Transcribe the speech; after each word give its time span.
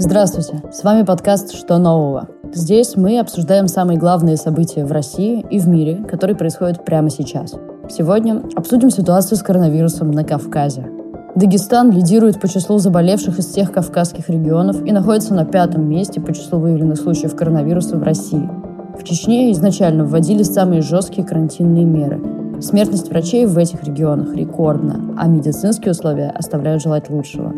Здравствуйте, 0.00 0.62
с 0.72 0.84
вами 0.84 1.02
подкаст 1.02 1.52
«Что 1.52 1.76
нового?». 1.76 2.28
Здесь 2.54 2.94
мы 2.94 3.18
обсуждаем 3.18 3.66
самые 3.66 3.98
главные 3.98 4.36
события 4.36 4.84
в 4.84 4.92
России 4.92 5.44
и 5.50 5.58
в 5.58 5.66
мире, 5.66 6.04
которые 6.08 6.36
происходят 6.36 6.84
прямо 6.84 7.10
сейчас. 7.10 7.56
Сегодня 7.90 8.44
обсудим 8.54 8.90
ситуацию 8.90 9.36
с 9.36 9.42
коронавирусом 9.42 10.12
на 10.12 10.22
Кавказе. 10.22 10.88
Дагестан 11.34 11.90
лидирует 11.90 12.40
по 12.40 12.46
числу 12.46 12.78
заболевших 12.78 13.40
из 13.40 13.46
всех 13.46 13.72
кавказских 13.72 14.28
регионов 14.28 14.86
и 14.86 14.92
находится 14.92 15.34
на 15.34 15.44
пятом 15.44 15.88
месте 15.88 16.20
по 16.20 16.32
числу 16.32 16.60
выявленных 16.60 17.00
случаев 17.00 17.34
коронавируса 17.34 17.96
в 17.96 18.02
России. 18.04 18.48
В 18.96 19.02
Чечне 19.02 19.50
изначально 19.50 20.04
вводили 20.04 20.44
самые 20.44 20.80
жесткие 20.80 21.26
карантинные 21.26 21.84
меры. 21.84 22.60
Смертность 22.62 23.08
врачей 23.10 23.46
в 23.46 23.58
этих 23.58 23.82
регионах 23.82 24.32
рекордна, 24.32 25.16
а 25.18 25.26
медицинские 25.26 25.90
условия 25.90 26.30
оставляют 26.30 26.82
желать 26.82 27.10
лучшего. 27.10 27.52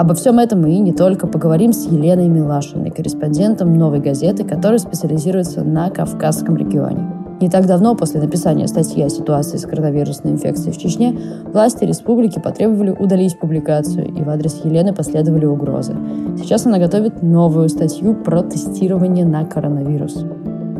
Обо 0.00 0.14
всем 0.14 0.38
этом 0.38 0.62
мы 0.62 0.72
и 0.72 0.78
не 0.78 0.94
только 0.94 1.26
поговорим 1.26 1.74
с 1.74 1.84
Еленой 1.84 2.26
Милашиной, 2.26 2.90
корреспондентом 2.90 3.74
«Новой 3.74 4.00
газеты», 4.00 4.44
которая 4.44 4.78
специализируется 4.78 5.62
на 5.62 5.90
Кавказском 5.90 6.56
регионе. 6.56 7.06
Не 7.38 7.50
так 7.50 7.66
давно, 7.66 7.94
после 7.94 8.18
написания 8.18 8.66
статьи 8.66 9.02
о 9.02 9.10
ситуации 9.10 9.58
с 9.58 9.66
коронавирусной 9.66 10.32
инфекцией 10.32 10.72
в 10.72 10.78
Чечне, 10.78 11.20
власти 11.52 11.84
республики 11.84 12.38
потребовали 12.38 12.92
удалить 12.92 13.38
публикацию, 13.38 14.06
и 14.06 14.22
в 14.22 14.30
адрес 14.30 14.62
Елены 14.64 14.94
последовали 14.94 15.44
угрозы. 15.44 15.94
Сейчас 16.38 16.64
она 16.64 16.78
готовит 16.78 17.22
новую 17.22 17.68
статью 17.68 18.14
про 18.14 18.40
тестирование 18.40 19.26
на 19.26 19.44
коронавирус. 19.44 20.24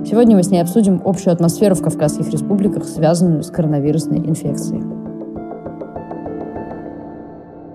Сегодня 0.03 0.35
мы 0.35 0.43
с 0.43 0.51
ней 0.51 0.63
обсудим 0.63 1.03
общую 1.05 1.35
атмосферу 1.35 1.75
в 1.75 1.83
Кавказских 1.83 2.31
республиках, 2.31 2.85
связанную 2.85 3.43
с 3.43 3.51
коронавирусной 3.51 4.21
инфекцией. 4.21 5.00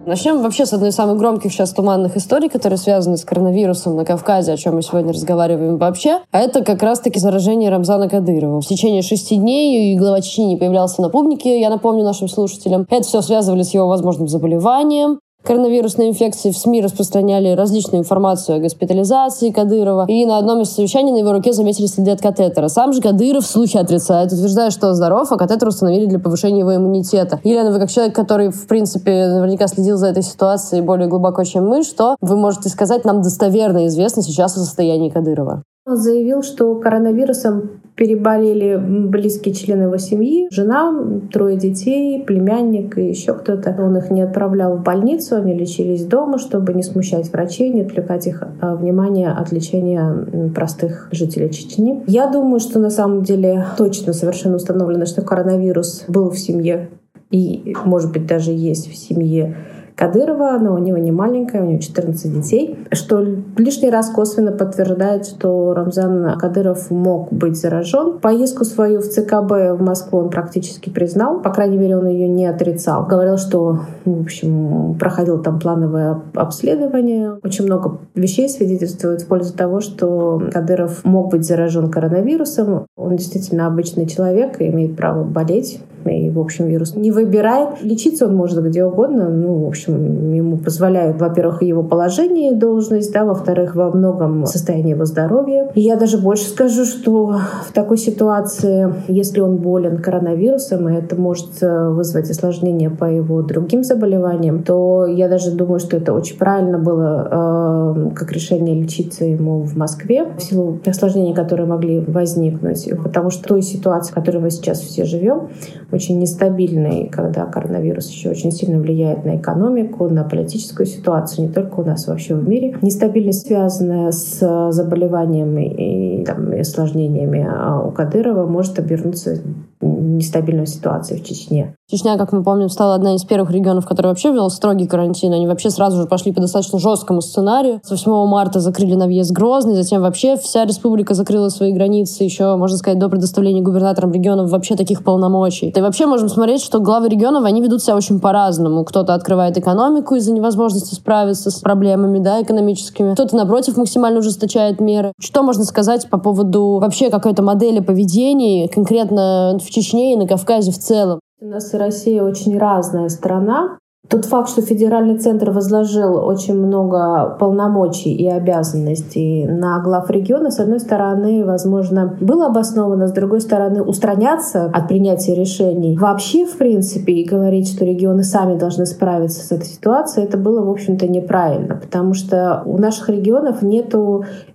Начнем 0.06 0.44
вообще 0.44 0.68
с 0.68 0.74
одной 0.74 0.90
из 0.90 0.96
самых 0.96 1.18
громких 1.18 1.52
сейчас 1.52 1.72
туманных 1.72 2.16
историй, 2.16 2.48
которые 2.48 2.78
связаны 2.78 3.18
с 3.18 3.26
коронавирусом 3.26 3.96
на 3.96 4.06
Кавказе, 4.06 4.54
о 4.54 4.58
чем 4.58 4.76
мы 4.76 4.84
сегодня 4.84 5.12
разговариваем 5.12 5.78
вообще. 5.78 6.20
А 6.32 6.42
это 6.42 6.64
как 6.64 6.84
раз-таки 6.84 7.20
заражение 7.20 7.72
Рамзана 7.72 8.08
Кадырова. 8.08 8.62
В 8.62 8.68
течение 8.68 9.02
шести 9.02 9.38
дней 9.38 9.98
глава 9.98 10.22
Чечни 10.22 10.44
не 10.44 10.58
появлялся 10.58 11.02
на 11.02 11.10
публике, 11.10 11.60
я 11.60 11.72
напомню 11.72 12.04
нашим 12.04 12.28
слушателям. 12.28 12.86
Это 12.92 13.02
все 13.02 13.22
связывали 13.22 13.64
с 13.64 13.74
его 13.74 13.88
возможным 13.88 14.28
заболеванием 14.28 15.20
коронавирусной 15.46 16.10
инфекции 16.10 16.52
в 16.52 16.58
СМИ 16.58 16.82
распространяли 16.82 17.50
различную 17.50 18.02
информацию 18.02 18.58
о 18.58 18.60
госпитализации 18.60 19.52
Кадырова. 19.52 20.06
И 20.08 20.26
на 20.26 20.38
одном 20.38 20.62
из 20.62 20.72
совещаний 20.72 21.12
на 21.12 21.18
его 21.18 21.32
руке 21.32 21.54
заметили 21.54 21.86
следы 21.86 22.12
от 22.12 22.22
катетера. 22.22 22.68
Сам 22.68 22.92
же 22.92 23.02
Кадыров 23.02 23.46
слухи 23.46 23.78
отрицает, 23.78 24.34
утверждая, 24.34 24.72
что 24.72 24.94
здоров, 24.94 25.32
а 25.32 25.38
катетер 25.38 25.68
установили 25.68 26.06
для 26.06 26.20
повышения 26.20 26.60
его 26.60 26.76
иммунитета. 26.76 27.40
Елена, 27.44 27.72
вы 27.72 27.80
как 27.80 27.90
человек, 27.90 28.16
который, 28.16 28.50
в 28.50 28.68
принципе, 28.68 29.28
наверняка 29.28 29.68
следил 29.68 29.98
за 29.98 30.08
этой 30.08 30.24
ситуацией 30.24 30.82
более 30.82 31.08
глубоко, 31.08 31.44
чем 31.44 31.68
мы, 31.68 31.84
что 31.84 32.16
вы 32.22 32.36
можете 32.36 32.70
сказать 32.70 33.06
нам 33.06 33.22
достоверно 33.22 33.86
известно 33.88 34.24
сейчас 34.24 34.58
о 34.58 34.60
состоянии 34.60 35.10
Кадырова? 35.10 35.64
Заявил, 35.88 36.42
что 36.42 36.74
коронавирусом 36.76 37.82
переболели 37.96 38.76
близкие 38.76 39.54
члены 39.54 39.84
его 39.84 39.98
семьи, 39.98 40.48
жена, 40.50 40.92
трое 41.32 41.58
детей, 41.58 42.24
племянник 42.24 42.98
и 42.98 43.08
еще 43.08 43.36
кто-то. 43.36 43.76
Он 43.78 43.96
их 43.96 44.10
не 44.10 44.22
отправлял 44.22 44.78
в 44.78 44.84
больницу, 44.84 45.36
они 45.36 45.54
лечились 45.54 46.04
дома, 46.06 46.40
чтобы 46.40 46.74
не 46.74 46.82
смущать 46.82 47.32
врачей, 47.32 47.70
не 47.70 47.84
отвлекать 47.84 48.26
их 48.26 48.44
а, 48.62 48.76
внимание 48.76 49.30
от 49.30 49.52
лечения 49.52 50.50
простых 50.56 51.08
жителей 51.12 51.52
Чечни. 51.52 52.04
Я 52.08 52.28
думаю, 52.32 52.60
что 52.60 52.80
на 52.80 52.90
самом 52.90 53.22
деле 53.22 53.66
точно 53.78 54.14
совершенно 54.14 54.56
установлено, 54.56 55.06
что 55.06 55.22
коронавирус 55.22 56.06
был 56.08 56.32
в 56.32 56.40
семье 56.40 56.90
и, 57.30 57.76
может 57.86 58.12
быть, 58.12 58.26
даже 58.26 58.52
есть 58.52 58.92
в 58.92 58.96
семье 58.96 59.56
Кадырова, 59.96 60.58
но 60.60 60.74
у 60.74 60.78
него 60.78 60.98
не 60.98 61.12
маленькая, 61.12 61.62
у 61.62 61.66
него 61.66 61.80
14 61.80 62.34
детей, 62.34 62.78
что 62.92 63.26
лишний 63.58 63.90
раз 63.90 64.10
косвенно 64.10 64.52
подтверждает, 64.52 65.26
что 65.26 65.74
Рамзан 65.74 66.38
Кадыров 66.38 66.92
мог 66.92 67.32
быть 67.32 67.58
заражен. 67.58 68.20
Поездку 68.20 68.66
свою 68.66 69.02
в 69.02 69.06
ЦКБ 69.06 69.78
в 69.78 69.80
Москву 69.80 70.20
он 70.20 70.30
практически 70.30 70.90
признал, 70.90 71.40
по 71.42 71.52
крайней 71.52 71.78
мере, 71.78 71.98
он 71.98 72.08
ее 72.08 72.28
не 72.28 72.46
отрицал. 72.46 73.06
Говорил, 73.06 73.38
что, 73.38 73.80
в 74.04 74.22
общем, 74.22 74.96
проходил 75.00 75.42
там 75.42 75.60
плановое 75.60 76.22
обследование. 76.34 77.40
Очень 77.44 77.66
много 77.66 78.00
вещей 78.16 78.50
свидетельствует 78.50 79.22
в 79.22 79.28
пользу 79.28 79.54
того, 79.54 79.80
что 79.80 80.42
Кадыров 80.52 81.06
мог 81.06 81.32
быть 81.32 81.46
заражен 81.46 81.90
коронавирусом. 81.90 82.86
Он 82.98 83.16
действительно 83.16 83.68
обычный 83.68 84.08
человек 84.08 84.60
и 84.60 84.68
имеет 84.68 84.96
право 84.96 85.24
болеть 85.24 85.80
и, 86.10 86.30
в 86.30 86.40
общем, 86.40 86.68
вирус 86.68 86.96
не 86.96 87.12
выбирает. 87.12 87.82
Лечиться 87.82 88.26
он 88.26 88.36
может 88.36 88.64
где 88.64 88.84
угодно. 88.86 89.30
Ну, 89.30 89.64
в 89.64 89.68
общем, 89.68 90.34
ему 90.34 90.58
позволяют, 90.58 91.20
во-первых, 91.20 91.62
его 91.64 91.84
положение 91.84 92.52
и 92.52 92.56
должность, 92.56 93.12
да, 93.14 93.26
во-вторых, 93.26 93.76
во 93.76 93.92
многом 93.92 94.46
состояние 94.46 94.96
его 94.96 95.06
здоровья. 95.06 95.70
И 95.76 95.82
я 95.82 95.96
даже 95.96 96.18
больше 96.18 96.46
скажу, 96.46 96.86
что 96.86 97.38
в 97.68 97.74
такой 97.74 97.98
ситуации, 97.98 98.94
если 99.08 99.42
он 99.42 99.58
болен 99.58 99.98
коронавирусом, 99.98 100.90
и 100.90 100.94
это 100.94 101.16
может 101.16 101.62
э, 101.62 101.90
вызвать 101.90 102.30
осложнения 102.30 102.90
по 102.90 103.06
его 103.06 103.42
другим 103.42 103.84
заболеваниям, 103.84 104.64
то 104.64 105.06
я 105.06 105.28
даже 105.28 105.52
думаю, 105.52 105.80
что 105.80 105.98
это 105.98 106.14
очень 106.14 106.38
правильно 106.38 106.78
было 106.78 107.96
э, 107.96 108.10
как 108.16 108.32
решение 108.32 108.76
лечиться 108.76 109.26
ему 109.26 109.62
в 109.62 109.76
Москве 109.76 110.26
в 110.38 110.42
силу 110.42 110.80
осложнений, 110.86 111.34
которые 111.34 111.68
могли 111.68 112.00
возникнуть. 112.00 112.90
Потому 113.04 113.30
что 113.30 113.48
той 113.48 113.62
ситуации, 113.62 114.12
в 114.12 114.16
которой 114.16 114.38
мы 114.38 114.50
сейчас 114.50 114.80
все 114.80 115.06
живем, 115.06 115.50
очень 115.96 116.20
нестабильной, 116.20 117.10
когда 117.12 117.46
коронавирус 117.46 118.10
еще 118.10 118.30
очень 118.30 118.52
сильно 118.52 118.80
влияет 118.80 119.26
на 119.26 119.38
экономику, 119.38 120.08
на 120.10 120.24
политическую 120.24 120.86
ситуацию, 120.86 121.48
не 121.48 121.54
только 121.54 121.80
у 121.80 121.84
нас, 121.84 122.08
вообще 122.08 122.36
в 122.36 122.48
мире. 122.48 122.78
Нестабильность, 122.82 123.48
связанная 123.48 124.12
с 124.12 124.72
заболеваниями 124.72 126.22
и, 126.22 126.26
там, 126.26 126.54
и 126.54 126.60
осложнениями 126.60 127.48
а 127.50 127.80
у 127.80 127.92
Кадырова, 127.92 128.46
может 128.46 128.80
обернуться 128.80 129.38
нестабильной 129.86 130.68
ситуацией 130.68 131.22
в 131.22 131.26
Чечне. 131.26 131.76
Чечня, 131.88 132.18
как 132.18 132.32
мы 132.32 132.44
помним, 132.44 132.70
стала 132.70 132.96
одна 132.96 133.14
из 133.14 133.24
первых 133.24 133.52
регионов, 133.52 133.86
который 133.86 134.08
вообще 134.08 134.32
ввел 134.32 134.50
строгий 134.50 134.88
карантин. 134.88 135.32
Они 135.34 135.46
вообще 135.46 135.70
сразу 135.70 136.02
же 136.02 136.08
пошли 136.08 136.32
по 136.32 136.42
достаточно 136.42 136.80
жесткому 136.80 137.22
сценарию. 137.22 137.80
С 137.84 137.92
8 137.92 138.12
марта 138.26 138.60
закрыли 138.60 138.96
на 138.96 139.06
въезд 139.06 139.32
Грозный, 139.32 139.76
затем 139.76 140.02
вообще 140.02 140.36
вся 140.36 140.66
республика 140.66 141.14
закрыла 141.14 141.50
свои 141.50 141.72
границы 141.74 142.24
еще, 142.24 142.56
можно 142.56 142.78
сказать, 142.78 142.98
до 142.98 143.08
предоставления 143.08 143.62
губернаторам 143.62 144.12
регионов 144.12 144.50
вообще 144.50 144.76
таких 144.76 145.04
полномочий. 145.04 145.70
И 145.70 145.82
вообще 145.82 146.08
можем 146.08 146.28
смотреть, 146.28 146.64
что 146.64 146.80
главы 146.80 147.08
регионов, 147.08 147.46
они 147.46 147.62
ведут 147.62 147.84
себя 147.84 147.96
очень 147.96 148.20
по-разному. 148.20 148.84
Кто-то 148.84 149.14
открывает 149.14 149.56
экономику 149.56 150.16
из-за 150.16 150.32
невозможности 150.32 150.96
справиться 150.96 151.52
с 151.52 151.60
проблемами 151.60 152.18
да, 152.18 152.42
экономическими, 152.42 153.14
кто-то, 153.14 153.36
напротив, 153.36 153.78
максимально 153.78 154.20
ужесточает 154.20 154.80
меры. 154.80 155.12
Что 155.20 155.44
можно 155.44 155.64
сказать 155.66 156.10
по 156.10 156.18
поводу 156.18 156.80
вообще 156.82 157.12
какой-то 157.12 157.44
модели 157.44 157.80
поведения 157.80 158.68
конкретно 158.68 159.60
в 159.62 159.70
Чечне 159.76 160.14
и 160.14 160.16
на 160.16 160.26
Кавказе 160.26 160.72
в 160.72 160.78
целом? 160.78 161.20
У 161.42 161.46
нас 161.48 161.74
Россия 161.74 162.24
очень 162.24 162.58
разная 162.58 163.10
страна. 163.10 163.78
Тот 164.08 164.26
факт, 164.26 164.50
что 164.50 164.62
федеральный 164.62 165.18
центр 165.18 165.50
возложил 165.50 166.16
очень 166.18 166.56
много 166.56 167.36
полномочий 167.40 168.14
и 168.14 168.28
обязанностей 168.28 169.48
на 169.48 169.80
глав 169.80 170.12
региона, 170.12 170.52
с 170.52 170.60
одной 170.60 170.80
стороны, 170.80 171.44
возможно, 171.44 172.16
было 172.22 172.48
обосновано, 172.48 173.08
с 173.08 173.12
другой 173.12 173.42
стороны, 173.42 173.82
устраняться 173.82 174.66
от 174.66 174.88
принятия 174.88 175.34
решений 175.34 175.98
вообще, 175.98 176.46
в 176.46 176.56
принципе, 176.58 177.14
и 177.14 177.28
говорить, 177.28 177.74
что 177.74 177.84
регионы 177.84 178.24
сами 178.24 178.58
должны 178.60 178.86
справиться 178.86 179.44
с 179.44 179.52
этой 179.52 179.66
ситуацией, 179.66 180.28
это 180.28 180.38
было, 180.38 180.64
в 180.64 180.70
общем-то, 180.70 181.08
неправильно, 181.08 181.76
потому 181.76 182.14
что 182.14 182.62
у 182.66 182.78
наших 182.78 183.10
регионов 183.10 183.64
нет 183.64 183.96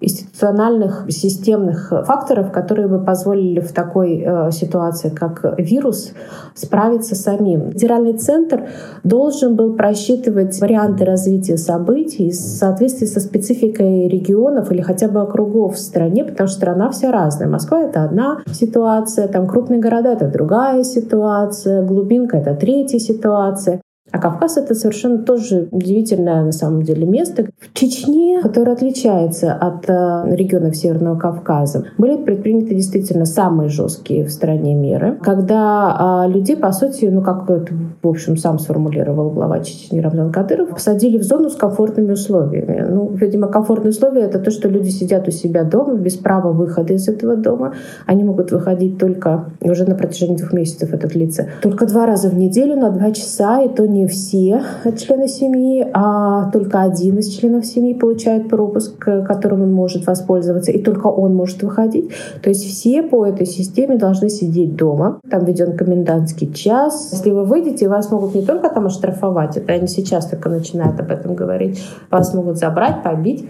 институциональных 0.01 1.07
системных 1.09 1.93
факторов, 2.07 2.53
которые 2.53 2.87
бы 2.87 3.01
позволили 3.01 3.61
в 3.61 3.73
такой 3.73 4.23
э, 4.25 4.51
ситуации, 4.53 5.09
как 5.09 5.57
вирус, 5.59 6.13
справиться 6.55 7.15
самим. 7.17 7.73
Федеральный 7.73 8.13
центр 8.13 8.69
должен 9.03 9.40
должен 9.41 9.57
был 9.57 9.75
просчитывать 9.75 10.61
варианты 10.61 11.05
развития 11.05 11.57
событий 11.57 12.31
в 12.31 12.35
соответствии 12.35 13.07
со 13.07 13.21
спецификой 13.21 14.09
регионов 14.09 14.71
или 14.71 14.83
хотя 14.83 15.09
бы 15.09 15.21
округов 15.21 15.75
в 15.75 15.79
стране, 15.79 16.25
потому 16.25 16.49
что 16.49 16.59
страна 16.59 16.91
вся 16.91 17.11
разная. 17.11 17.49
Москва— 17.49 17.83
это 17.83 18.05
одна 18.05 18.43
ситуация, 18.53 19.29
там 19.29 19.47
крупные 19.47 19.81
города— 19.81 20.13
это 20.13 20.29
другая 20.29 20.85
ситуация, 20.85 21.83
глубинка— 21.83 22.37
это 22.39 22.55
третья 22.55 22.99
ситуация. 22.99 23.81
А 24.13 24.19
Кавказ— 24.19 24.57
это 24.59 24.75
совершенно 24.75 25.19
тоже 25.19 25.69
удивительное 25.71 26.45
на 26.45 26.53
самом 26.53 26.83
деле 26.83 27.07
место. 27.07 27.47
В 27.59 27.73
Чечне, 27.75 28.41
которое 28.43 28.73
отличается 28.73 29.53
от 29.53 29.89
э, 29.89 30.35
регионов 30.35 30.77
Северного 30.77 31.19
Кавказа, 31.19 31.85
были 31.99 32.17
предприняты 32.17 32.75
действительно 32.75 33.25
самые 33.25 33.69
жесткие 33.69 34.25
в 34.25 34.31
стране 34.31 34.75
меры, 34.75 35.19
когда 35.23 36.25
э, 36.27 36.33
людей, 36.33 36.57
по 36.57 36.73
сути, 36.73 37.07
ну 37.07 37.23
как 37.23 37.49
в 37.49 38.09
общем, 38.09 38.37
сам 38.37 38.59
сформулировал 38.59 39.31
глава 39.31 39.61
Чечни 39.61 40.01
Рамзан 40.01 40.33
Кадыров, 40.33 40.71
посадили 40.71 41.19
в 41.19 41.23
зону 41.23 41.51
с 41.51 41.57
комфортными 41.57 42.13
условиями. 42.13 42.87
Ну, 42.89 43.09
видимо, 43.15 43.49
комфортные 43.49 43.91
условия— 43.91 44.23
это 44.23 44.39
то, 44.39 44.51
что 44.51 44.69
люди 44.69 44.89
сидят 44.89 45.29
у 45.29 45.31
себя 45.31 45.65
дома 45.65 45.95
без 45.95 46.17
права 46.17 46.53
выхода 46.53 46.95
из 46.95 47.09
этого 47.09 47.37
дома. 47.37 47.75
Они 48.07 48.25
могут 48.25 48.53
выходить 48.53 48.99
только 48.99 49.47
уже 49.61 49.85
на 49.85 49.95
протяжении 49.95 50.37
двух 50.37 50.53
месяцев, 50.53 50.93
это 50.93 51.09
длится, 51.09 51.49
только 51.63 51.87
два 51.87 52.07
раза 52.07 52.29
в 52.29 52.37
неделю 52.37 52.77
на 52.77 52.91
два 52.91 53.11
часа, 53.13 53.63
и 53.63 53.69
то 53.69 53.87
не 53.87 54.00
не 54.01 54.07
все 54.07 54.63
члены 54.99 55.29
семьи, 55.29 55.87
а 55.93 56.51
только 56.51 56.83
один 56.83 57.19
из 57.19 57.29
членов 57.29 57.67
семьи 57.67 57.95
получает 57.95 58.49
пропуск, 58.49 58.99
которым 58.99 59.63
он 59.63 59.73
может 59.73 60.07
воспользоваться, 60.07 60.73
и 60.73 60.83
только 60.83 61.07
он 61.07 61.35
может 61.35 61.63
выходить. 61.63 62.11
То 62.43 62.49
есть 62.49 62.65
все 62.65 63.03
по 63.03 63.27
этой 63.27 63.47
системе 63.47 63.97
должны 63.97 64.31
сидеть 64.31 64.77
дома. 64.77 65.21
Там 65.31 65.45
введен 65.45 65.77
комендантский 65.77 66.53
час. 66.53 67.11
Если 67.13 67.31
вы 67.31 67.45
выйдете, 67.45 67.89
вас 67.89 68.11
могут 68.11 68.35
не 68.35 68.43
только 68.43 68.71
там 68.71 68.87
оштрафовать, 68.87 69.57
это 69.57 69.73
они 69.73 69.87
сейчас 69.87 70.27
только 70.27 70.49
начинают 70.49 70.99
об 71.01 71.11
этом 71.11 71.35
говорить, 71.35 71.83
вас 72.11 72.35
могут 72.35 72.59
забрать, 72.59 73.03
побить, 73.03 73.49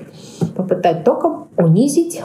попытать 0.57 1.05
током, 1.05 1.49
унизить 1.57 2.23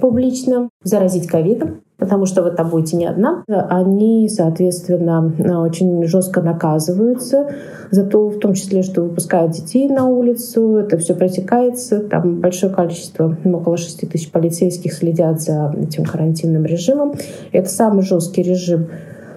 публично, 0.00 0.70
заразить 0.82 1.26
ковидом 1.26 1.82
потому 1.98 2.26
что 2.26 2.42
вы 2.42 2.52
там 2.52 2.70
будете 2.70 2.96
не 2.96 3.06
одна, 3.06 3.44
они, 3.48 4.28
соответственно, 4.28 5.32
очень 5.62 6.04
жестко 6.04 6.40
наказываются 6.40 7.50
за 7.90 8.04
то, 8.04 8.28
в 8.28 8.38
том 8.38 8.54
числе, 8.54 8.82
что 8.82 9.02
выпускают 9.02 9.52
детей 9.52 9.88
на 9.88 10.06
улицу, 10.06 10.76
это 10.76 10.96
все 10.98 11.14
протекается, 11.14 12.00
там 12.00 12.40
большое 12.40 12.72
количество, 12.72 13.36
около 13.44 13.76
6 13.76 14.08
тысяч 14.08 14.30
полицейских 14.30 14.92
следят 14.92 15.40
за 15.40 15.74
этим 15.76 16.04
карантинным 16.04 16.64
режимом. 16.64 17.14
Это 17.50 17.68
самый 17.68 18.02
жесткий 18.02 18.42
режим, 18.42 18.88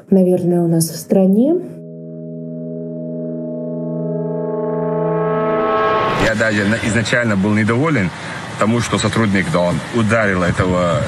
наверное, 0.09 0.61
у 0.61 0.67
нас 0.67 0.89
в 0.89 0.95
стране. 0.95 1.55
Я 6.23 6.35
даже 6.35 6.61
изначально 6.85 7.35
был 7.35 7.53
недоволен 7.53 8.09
тому, 8.61 8.79
что 8.79 8.99
сотрудник 8.99 9.47
да, 9.51 9.59
он 9.59 9.79
ударил 9.95 10.43
этого 10.43 11.01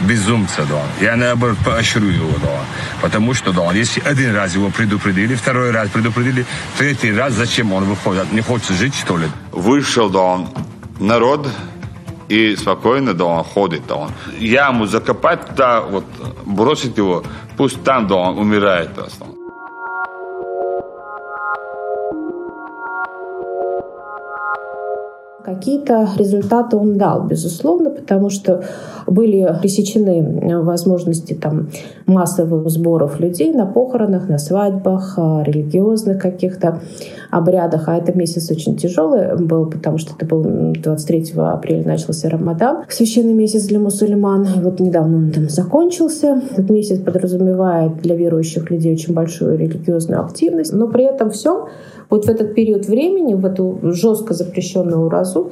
безумца, 0.00 0.64
да. 0.70 0.82
Я, 1.00 1.16
наоборот, 1.16 1.58
поощрю 1.64 2.06
его, 2.06 2.38
да. 2.40 2.60
Потому 3.00 3.34
что, 3.34 3.52
да, 3.52 3.72
если 3.72 4.00
один 4.00 4.32
раз 4.32 4.54
его 4.54 4.70
предупредили, 4.70 5.34
второй 5.34 5.72
раз 5.72 5.88
предупредили, 5.88 6.46
третий 6.78 7.12
раз 7.12 7.32
зачем 7.32 7.72
он 7.72 7.84
выходит? 7.84 8.32
Не 8.32 8.42
хочет 8.42 8.76
жить, 8.76 8.94
что 8.94 9.16
ли? 9.16 9.26
Вышел, 9.50 10.08
да, 10.08 10.20
он, 10.20 10.48
народ, 11.00 11.48
и 12.28 12.54
спокойно, 12.54 13.12
да, 13.12 13.24
он 13.24 13.42
ходит, 13.42 13.82
да, 13.88 13.96
он. 13.96 14.10
Яму 14.38 14.86
закопать, 14.86 15.56
да, 15.56 15.80
вот, 15.80 16.04
бросить 16.46 16.96
его, 16.96 17.24
пусть 17.56 17.82
там, 17.82 18.06
да, 18.06 18.14
он 18.14 18.38
умирает, 18.38 18.94
да, 18.94 19.08
Какие-то 25.44 26.08
результаты 26.16 26.76
он 26.76 26.96
дал, 26.96 27.24
безусловно, 27.26 27.90
потому 27.90 28.30
что 28.30 28.62
были 29.06 29.48
пресечены 29.60 30.62
возможности 30.62 31.34
там, 31.34 31.68
массовых 32.06 32.68
сборов 32.70 33.20
людей 33.20 33.52
на 33.52 33.66
похоронах, 33.66 34.28
на 34.28 34.38
свадьбах, 34.38 35.14
а, 35.16 35.42
религиозных 35.42 36.20
каких-то 36.20 36.80
обрядах. 37.30 37.88
А 37.88 37.96
это 37.96 38.16
месяц 38.16 38.50
очень 38.50 38.76
тяжелый 38.76 39.36
был, 39.36 39.66
потому 39.66 39.98
что 39.98 40.14
это 40.16 40.26
был 40.26 40.42
23 40.42 41.32
апреля 41.36 41.84
начался 41.86 42.28
Рамадан, 42.28 42.84
священный 42.88 43.32
месяц 43.32 43.64
для 43.64 43.78
мусульман. 43.78 44.46
И 44.56 44.60
вот 44.60 44.80
недавно 44.80 45.16
он 45.16 45.30
там 45.32 45.48
закончился. 45.48 46.40
Этот 46.52 46.70
месяц 46.70 47.00
подразумевает 47.00 48.02
для 48.02 48.14
верующих 48.14 48.70
людей 48.70 48.92
очень 48.92 49.14
большую 49.14 49.58
религиозную 49.58 50.20
активность. 50.20 50.72
Но 50.72 50.88
при 50.88 51.04
этом 51.04 51.30
всем 51.30 51.66
вот 52.12 52.26
в 52.26 52.28
этот 52.28 52.54
период 52.54 52.86
времени, 52.88 53.32
в 53.34 53.46
эту 53.46 53.78
жестко 53.82 54.34
запрещенную 54.34 55.00
уразу, 55.00 55.50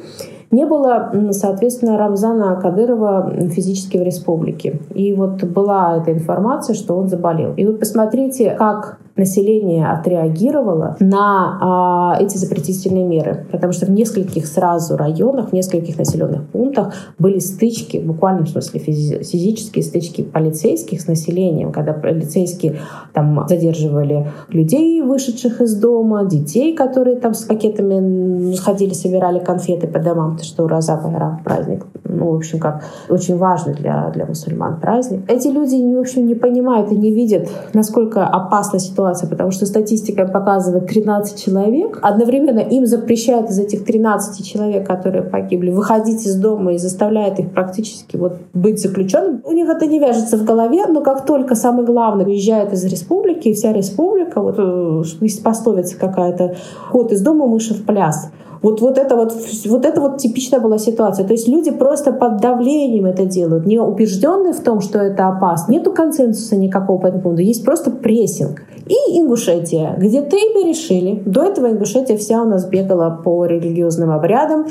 не 0.50 0.66
было, 0.66 1.12
соответственно, 1.30 1.96
Рамзана 1.96 2.56
Кадырова 2.60 3.32
физически 3.50 3.98
в 3.98 4.02
республике. 4.02 4.80
И 4.94 5.12
вот 5.12 5.44
была 5.44 5.98
эта 5.98 6.12
информация, 6.12 6.74
что 6.74 6.96
он 6.96 7.08
заболел. 7.08 7.54
И 7.54 7.64
вы 7.64 7.74
посмотрите, 7.74 8.56
как 8.58 8.98
население 9.20 9.86
отреагировало 9.86 10.96
на 10.98 11.58
а, 11.60 12.16
эти 12.20 12.36
запретительные 12.36 13.04
меры. 13.04 13.46
Потому 13.52 13.72
что 13.72 13.86
в 13.86 13.90
нескольких 13.90 14.46
сразу 14.46 14.96
районах, 14.96 15.50
в 15.50 15.52
нескольких 15.52 15.98
населенных 15.98 16.48
пунктах 16.48 16.94
были 17.18 17.38
стычки, 17.38 17.98
в 17.98 18.06
буквальном 18.06 18.46
смысле 18.46 18.80
физические 18.80 19.84
стычки 19.84 20.22
полицейских 20.22 21.00
с 21.00 21.06
населением, 21.06 21.70
когда 21.70 21.92
полицейские 21.92 22.78
там 23.12 23.46
задерживали 23.48 24.26
людей, 24.48 25.02
вышедших 25.02 25.60
из 25.60 25.74
дома, 25.76 26.24
детей, 26.24 26.74
которые 26.74 27.16
там 27.16 27.34
с 27.34 27.42
пакетами 27.42 28.56
ходили, 28.56 28.94
собирали 28.94 29.38
конфеты 29.38 29.86
по 29.86 29.98
домам, 29.98 30.36
потому 30.40 30.54
что 30.54 30.64
Ураза 30.64 30.96
Байрам 30.96 31.42
праздник, 31.44 31.86
ну, 32.04 32.32
в 32.32 32.36
общем, 32.36 32.58
как 32.58 32.82
очень 33.08 33.36
важный 33.36 33.74
для, 33.74 34.10
для 34.10 34.26
мусульман 34.26 34.80
праздник. 34.80 35.22
Эти 35.28 35.48
люди, 35.48 35.76
в 35.94 36.00
общем, 36.00 36.26
не 36.26 36.34
понимают 36.34 36.90
и 36.92 36.96
не 36.96 37.12
видят, 37.12 37.48
насколько 37.72 38.26
опасна 38.26 38.78
ситуация 38.78 39.28
потому 39.28 39.50
что 39.50 39.66
статистика 39.66 40.26
показывает 40.26 40.86
13 40.86 41.42
человек. 41.42 41.98
Одновременно 42.02 42.60
им 42.60 42.86
запрещают 42.86 43.50
из 43.50 43.58
этих 43.58 43.84
13 43.84 44.44
человек, 44.46 44.86
которые 44.86 45.22
погибли, 45.22 45.70
выходить 45.70 46.26
из 46.26 46.36
дома 46.36 46.72
и 46.72 46.78
заставляет 46.78 47.38
их 47.38 47.52
практически 47.52 48.16
вот 48.16 48.38
быть 48.54 48.80
заключенным. 48.80 49.42
У 49.44 49.52
них 49.52 49.68
это 49.68 49.86
не 49.86 49.98
вяжется 49.98 50.36
в 50.36 50.44
голове, 50.44 50.86
но 50.86 51.00
как 51.02 51.26
только 51.26 51.54
самый 51.54 51.84
главный 51.84 52.24
уезжает 52.24 52.72
из 52.72 52.84
республики, 52.84 53.48
и 53.48 53.54
вся 53.54 53.72
республика, 53.72 54.40
вот 54.40 54.56
э, 54.58 55.02
есть 55.20 55.42
пословица 55.42 55.98
какая-то, 55.98 56.56
ход 56.90 57.12
из 57.12 57.20
дома 57.20 57.46
мыши 57.46 57.74
в 57.74 57.84
пляс. 57.84 58.30
Вот, 58.62 58.80
вот, 58.82 58.98
это 58.98 59.16
вот, 59.16 59.32
вот 59.66 59.86
это 59.86 60.00
вот 60.00 60.18
типичная 60.18 60.60
была 60.60 60.78
ситуация. 60.78 61.26
То 61.26 61.32
есть 61.32 61.48
люди 61.48 61.70
просто 61.70 62.12
под 62.12 62.40
давлением 62.40 63.06
это 63.06 63.24
делают, 63.24 63.66
не 63.66 63.78
убежденные 63.78 64.52
в 64.52 64.60
том, 64.60 64.80
что 64.80 64.98
это 64.98 65.28
опасно. 65.28 65.72
Нету 65.72 65.92
консенсуса 65.92 66.56
никакого 66.56 66.98
по 67.00 67.06
этому 67.06 67.22
поводу. 67.22 67.40
Есть 67.42 67.64
просто 67.64 67.90
прессинг. 67.90 68.62
И 68.86 69.18
Ингушетия, 69.18 69.94
где 69.96 70.22
тейбы 70.22 70.68
решили. 70.68 71.22
До 71.24 71.44
этого 71.44 71.70
Ингушетия 71.70 72.16
вся 72.16 72.42
у 72.42 72.46
нас 72.46 72.66
бегала 72.66 73.10
по 73.10 73.46
религиозным 73.46 74.10
обрядам. 74.10 74.66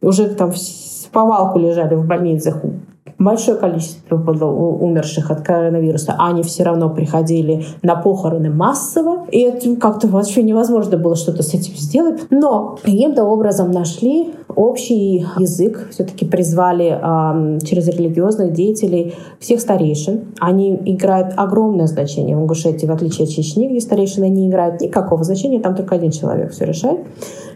Уже 0.00 0.28
там 0.28 0.52
в 0.52 1.10
повалку 1.12 1.58
лежали 1.58 1.94
в 1.94 2.06
больницах 2.06 2.62
большое 3.18 3.56
количество 3.56 4.16
было 4.16 4.44
умерших 4.44 5.30
от 5.30 5.40
коронавируса, 5.40 6.14
они 6.18 6.42
все 6.42 6.64
равно 6.64 6.90
приходили 6.90 7.64
на 7.82 7.96
похороны 7.96 8.50
массово, 8.50 9.26
и 9.30 9.40
это 9.40 9.74
как-то 9.76 10.08
вообще 10.08 10.42
невозможно 10.42 10.98
было 10.98 11.16
что-то 11.16 11.42
с 11.42 11.54
этим 11.54 11.74
сделать. 11.76 12.22
Но 12.30 12.78
каким-то 12.82 13.24
образом 13.24 13.70
нашли 13.70 14.34
общий 14.54 15.26
язык, 15.38 15.88
все-таки 15.90 16.26
призвали 16.26 16.98
э, 17.00 17.58
через 17.60 17.88
религиозных 17.88 18.52
деятелей 18.52 19.14
всех 19.40 19.60
старейшин. 19.60 20.34
Они 20.38 20.74
играют 20.84 21.34
огромное 21.36 21.86
значение 21.86 22.36
в 22.36 22.40
Ингушетии, 22.40 22.86
в 22.86 22.92
отличие 22.92 23.24
от 23.24 23.30
Чечни, 23.30 23.68
где 23.68 23.80
старейшины 23.80 24.28
не 24.28 24.48
играют 24.48 24.80
никакого 24.80 25.24
значения, 25.24 25.60
там 25.60 25.74
только 25.74 25.94
один 25.94 26.10
человек 26.10 26.52
все 26.52 26.64
решает. 26.64 27.00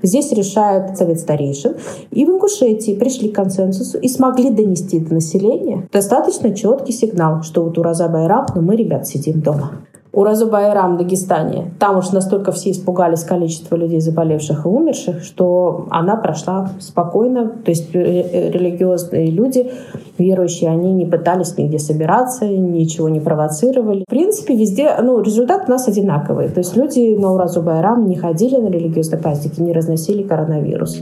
Здесь 0.02 0.32
решает 0.32 0.96
совет 0.96 1.20
старейшин. 1.20 1.74
И 2.10 2.24
в 2.24 2.30
Ингушетии 2.30 2.94
пришли 2.94 3.28
к 3.28 3.34
консенсусу 3.34 3.98
и 3.98 4.08
смогли 4.08 4.50
донести 4.50 4.98
до 4.98 5.14
населения 5.14 5.49
достаточно 5.92 6.54
четкий 6.54 6.92
сигнал, 6.92 7.42
что 7.42 7.64
вот 7.64 7.78
Ураза 7.78 8.08
Байрам, 8.08 8.46
но 8.54 8.62
мы, 8.62 8.76
ребят, 8.76 9.06
сидим 9.06 9.40
дома. 9.40 9.72
Уразу 10.12 10.48
Байрам 10.48 10.96
в 10.96 10.98
Дагестане. 10.98 11.72
Там 11.78 11.98
уж 11.98 12.10
настолько 12.10 12.50
все 12.50 12.72
испугались 12.72 13.22
количества 13.22 13.76
людей, 13.76 14.00
заболевших 14.00 14.66
и 14.66 14.68
умерших, 14.68 15.22
что 15.22 15.86
она 15.90 16.16
прошла 16.16 16.70
спокойно. 16.80 17.48
То 17.64 17.70
есть 17.70 17.94
э, 17.94 18.00
э, 18.00 18.50
религиозные 18.50 19.30
люди, 19.30 19.70
верующие, 20.18 20.70
они 20.70 20.92
не 20.92 21.06
пытались 21.06 21.56
нигде 21.56 21.78
собираться, 21.78 22.48
ничего 22.48 23.08
не 23.08 23.20
провоцировали. 23.20 24.02
В 24.02 24.10
принципе, 24.10 24.56
везде, 24.56 24.96
ну, 25.00 25.20
результат 25.20 25.68
у 25.68 25.70
нас 25.70 25.86
одинаковый. 25.86 26.48
То 26.48 26.58
есть 26.58 26.76
люди 26.76 27.16
на 27.16 27.32
Уразу 27.32 27.62
Байрам 27.62 28.04
не 28.08 28.16
ходили 28.16 28.56
на 28.56 28.68
религиозные 28.68 29.22
праздники, 29.22 29.60
не 29.60 29.72
разносили 29.72 30.24
коронавирус. 30.24 31.00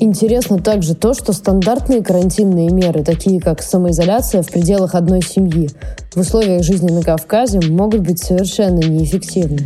Интересно 0.00 0.58
также 0.58 0.94
то, 0.94 1.12
что 1.12 1.32
стандартные 1.32 2.04
карантинные 2.04 2.70
меры, 2.70 3.02
такие 3.02 3.40
как 3.40 3.60
самоизоляция 3.62 4.42
в 4.42 4.50
пределах 4.50 4.94
одной 4.94 5.22
семьи, 5.22 5.70
в 6.14 6.20
условиях 6.20 6.62
жизни 6.62 6.92
на 6.92 7.02
Кавказе 7.02 7.60
могут 7.68 8.02
быть 8.02 8.20
совершенно 8.20 8.78
неэффективны. 8.78 9.58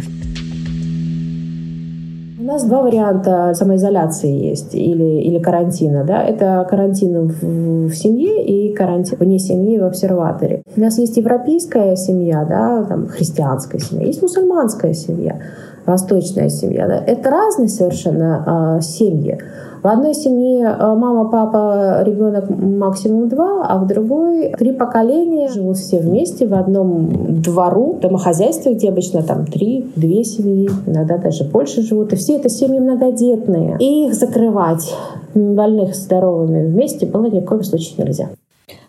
У 2.40 2.44
нас 2.44 2.64
два 2.64 2.82
варианта 2.82 3.52
самоизоляции 3.54 4.30
есть 4.30 4.74
или, 4.74 5.20
или 5.22 5.38
карантина. 5.38 6.04
Да? 6.04 6.22
Это 6.22 6.66
карантин 6.68 7.28
в, 7.28 7.88
в 7.88 7.94
семье 7.94 8.44
и 8.44 8.74
карантин 8.74 9.18
вне 9.18 9.38
семьи 9.38 9.78
в 9.78 9.84
обсерваторе. 9.84 10.62
У 10.74 10.80
нас 10.80 10.98
есть 10.98 11.16
европейская 11.18 11.94
семья, 11.94 12.44
да, 12.48 12.84
там, 12.84 13.06
христианская 13.06 13.78
семья, 13.78 14.06
есть 14.06 14.22
мусульманская 14.22 14.94
семья, 14.94 15.40
восточная 15.86 16.48
семья. 16.48 16.88
Да? 16.88 16.96
Это 17.06 17.30
разные 17.30 17.68
совершенно 17.68 18.78
э, 18.78 18.82
семьи. 18.82 19.38
В 19.82 19.88
одной 19.88 20.14
семье 20.14 20.76
э, 20.78 20.94
мама, 20.94 21.28
папа, 21.28 22.04
ребенок 22.04 22.48
максимум 22.48 23.28
два, 23.28 23.66
а 23.66 23.78
в 23.78 23.88
другой 23.88 24.54
три 24.56 24.72
поколения 24.72 25.48
живут 25.48 25.76
все 25.76 25.98
вместе 25.98 26.46
в 26.46 26.54
одном 26.54 27.42
двору, 27.42 27.98
домохозяйстве, 28.00 28.74
где 28.74 28.90
обычно 28.90 29.24
там 29.24 29.44
три, 29.44 29.90
две 29.96 30.22
семьи, 30.22 30.70
иногда 30.86 31.18
даже 31.18 31.42
больше 31.42 31.82
живут. 31.82 32.12
И 32.12 32.16
все 32.16 32.36
это 32.36 32.48
семьи 32.48 32.78
многодетные. 32.78 33.76
И 33.80 34.06
их 34.06 34.14
закрывать 34.14 34.94
больных 35.34 35.96
здоровыми 35.96 36.64
вместе 36.64 37.04
было 37.04 37.26
ни 37.26 37.40
в 37.40 37.44
коем 37.44 37.64
случае 37.64 38.04
нельзя. 38.04 38.28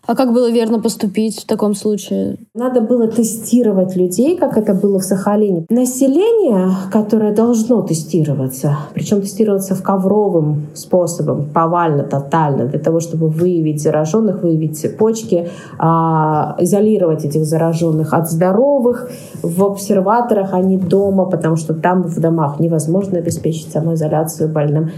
А 0.06 0.16
как 0.16 0.34
было 0.34 0.52
верно 0.52 0.80
поступить 0.80 1.42
в 1.42 1.48
таком 1.48 1.74
случае? 1.74 2.36
Надо 2.54 2.82
было 2.82 3.08
тестировать 3.08 3.96
людей, 3.96 4.38
как 4.38 4.58
это 4.58 4.74
было 4.74 5.00
в 5.00 5.04
Сахалине. 5.04 5.66
Население, 5.70 6.72
которое 6.92 7.34
должно 7.34 7.82
тестироваться, 7.84 8.80
причем 8.94 9.22
тестироваться 9.22 9.76
в 9.76 9.82
ковровым 9.82 10.68
способом, 10.74 11.48
повально, 11.54 12.04
тотально, 12.04 12.66
для 12.66 12.80
того, 12.80 13.00
чтобы 13.00 13.30
выявить 13.30 13.82
зараженных, 13.82 14.44
выявить 14.44 14.78
цепочки, 14.78 15.48
а, 15.80 16.58
изолировать 16.60 17.24
этих 17.24 17.46
зараженных 17.46 18.14
от 18.14 18.30
здоровых. 18.30 19.10
В 19.42 19.64
обсерваторах 19.64 20.54
они 20.54 20.78
дома, 20.78 21.26
потому 21.26 21.56
что 21.56 21.74
там 21.74 22.04
в 22.04 22.20
домах 22.20 22.60
невозможно 22.60 23.20
обеспечить 23.20 23.72
самоизоляцию 23.72 24.50
больным. 24.50 24.92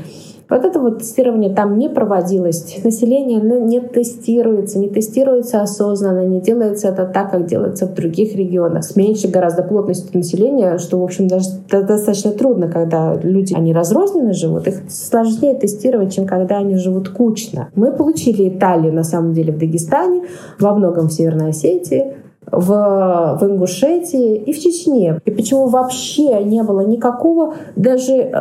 Вот 0.49 0.63
это 0.63 0.79
вот 0.79 0.99
тестирование 0.99 1.53
там 1.53 1.77
не 1.77 1.89
проводилось. 1.89 2.77
Население 2.83 3.39
ну, 3.41 3.65
не 3.65 3.79
тестируется, 3.79 4.77
не 4.77 4.89
тестируется 4.89 5.61
осознанно, 5.61 6.25
не 6.25 6.39
делается 6.39 6.89
это 6.89 7.05
так, 7.05 7.31
как 7.31 7.47
делается 7.47 7.87
в 7.87 7.93
других 7.93 8.35
регионах. 8.35 8.83
С 8.83 8.95
меньшей 8.95 9.31
гораздо 9.31 9.63
плотностью 9.63 10.17
населения, 10.17 10.77
что, 10.77 10.99
в 10.99 11.03
общем, 11.03 11.27
даже 11.27 11.49
достаточно 11.69 12.31
трудно, 12.31 12.67
когда 12.67 13.15
люди, 13.15 13.55
они 13.55 13.73
разрозненно 13.73 14.33
живут, 14.33 14.67
их 14.67 14.83
сложнее 14.89 15.55
тестировать, 15.55 16.13
чем 16.13 16.27
когда 16.27 16.57
они 16.57 16.75
живут 16.75 17.09
кучно. 17.09 17.69
Мы 17.75 17.91
получили 17.91 18.49
Италию, 18.49 18.93
на 18.93 19.03
самом 19.03 19.33
деле, 19.33 19.51
в 19.51 19.57
Дагестане, 19.57 20.23
во 20.59 20.75
многом 20.75 21.07
в 21.07 21.13
Северной 21.13 21.49
Осетии, 21.49 22.13
в, 22.51 23.37
в 23.39 23.43
Ингушетии 23.43 24.35
и 24.35 24.53
в 24.53 24.59
Чечне. 24.59 25.19
И 25.25 25.31
почему 25.31 25.67
вообще 25.67 26.43
не 26.43 26.61
было 26.63 26.81
никакого 26.81 27.55
даже 27.75 28.13
э, 28.13 28.33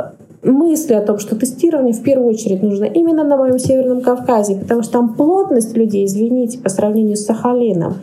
мысли 0.44 0.94
о 0.94 1.00
том, 1.00 1.18
что 1.18 1.36
тестирование 1.36 1.94
в 1.94 2.02
первую 2.02 2.28
очередь 2.28 2.62
нужно 2.62 2.84
именно 2.84 3.24
на 3.24 3.36
моем 3.36 3.58
Северном 3.58 4.00
Кавказе, 4.00 4.56
потому 4.56 4.82
что 4.82 4.92
там 4.92 5.14
плотность 5.14 5.76
людей, 5.76 6.04
извините, 6.04 6.58
по 6.58 6.68
сравнению 6.68 7.16
с 7.16 7.24
Сахалином, 7.24 7.96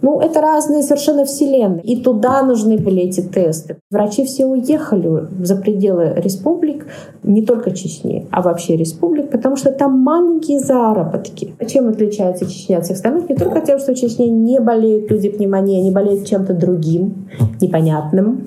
ну, 0.00 0.20
это 0.20 0.40
разные 0.40 0.82
совершенно 0.82 1.24
вселенные. 1.24 1.82
И 1.82 2.02
туда 2.02 2.42
нужны 2.42 2.78
были 2.78 3.02
эти 3.02 3.20
тесты. 3.20 3.76
Врачи 3.90 4.24
все 4.24 4.46
уехали 4.46 5.28
за 5.42 5.56
пределы 5.56 6.12
республик, 6.16 6.86
не 7.22 7.44
только 7.44 7.72
Чечни, 7.72 8.26
а 8.30 8.42
вообще 8.42 8.76
республик, 8.76 9.30
потому 9.30 9.56
что 9.56 9.72
там 9.72 9.98
маленькие 9.98 10.60
заработки. 10.60 11.54
Чем 11.68 11.88
отличается 11.88 12.46
Чечня 12.46 12.78
от 12.78 12.84
всех 12.84 12.96
остальных? 12.96 13.28
Не 13.28 13.36
только 13.36 13.60
тем, 13.60 13.78
что 13.78 13.92
в 13.92 13.96
Чечне 13.96 14.28
не 14.28 14.60
болеют 14.60 15.10
люди 15.10 15.28
пневмонией, 15.28 15.80
они 15.80 15.90
болеют 15.90 16.26
чем-то 16.26 16.54
другим, 16.54 17.28
непонятным, 17.60 18.46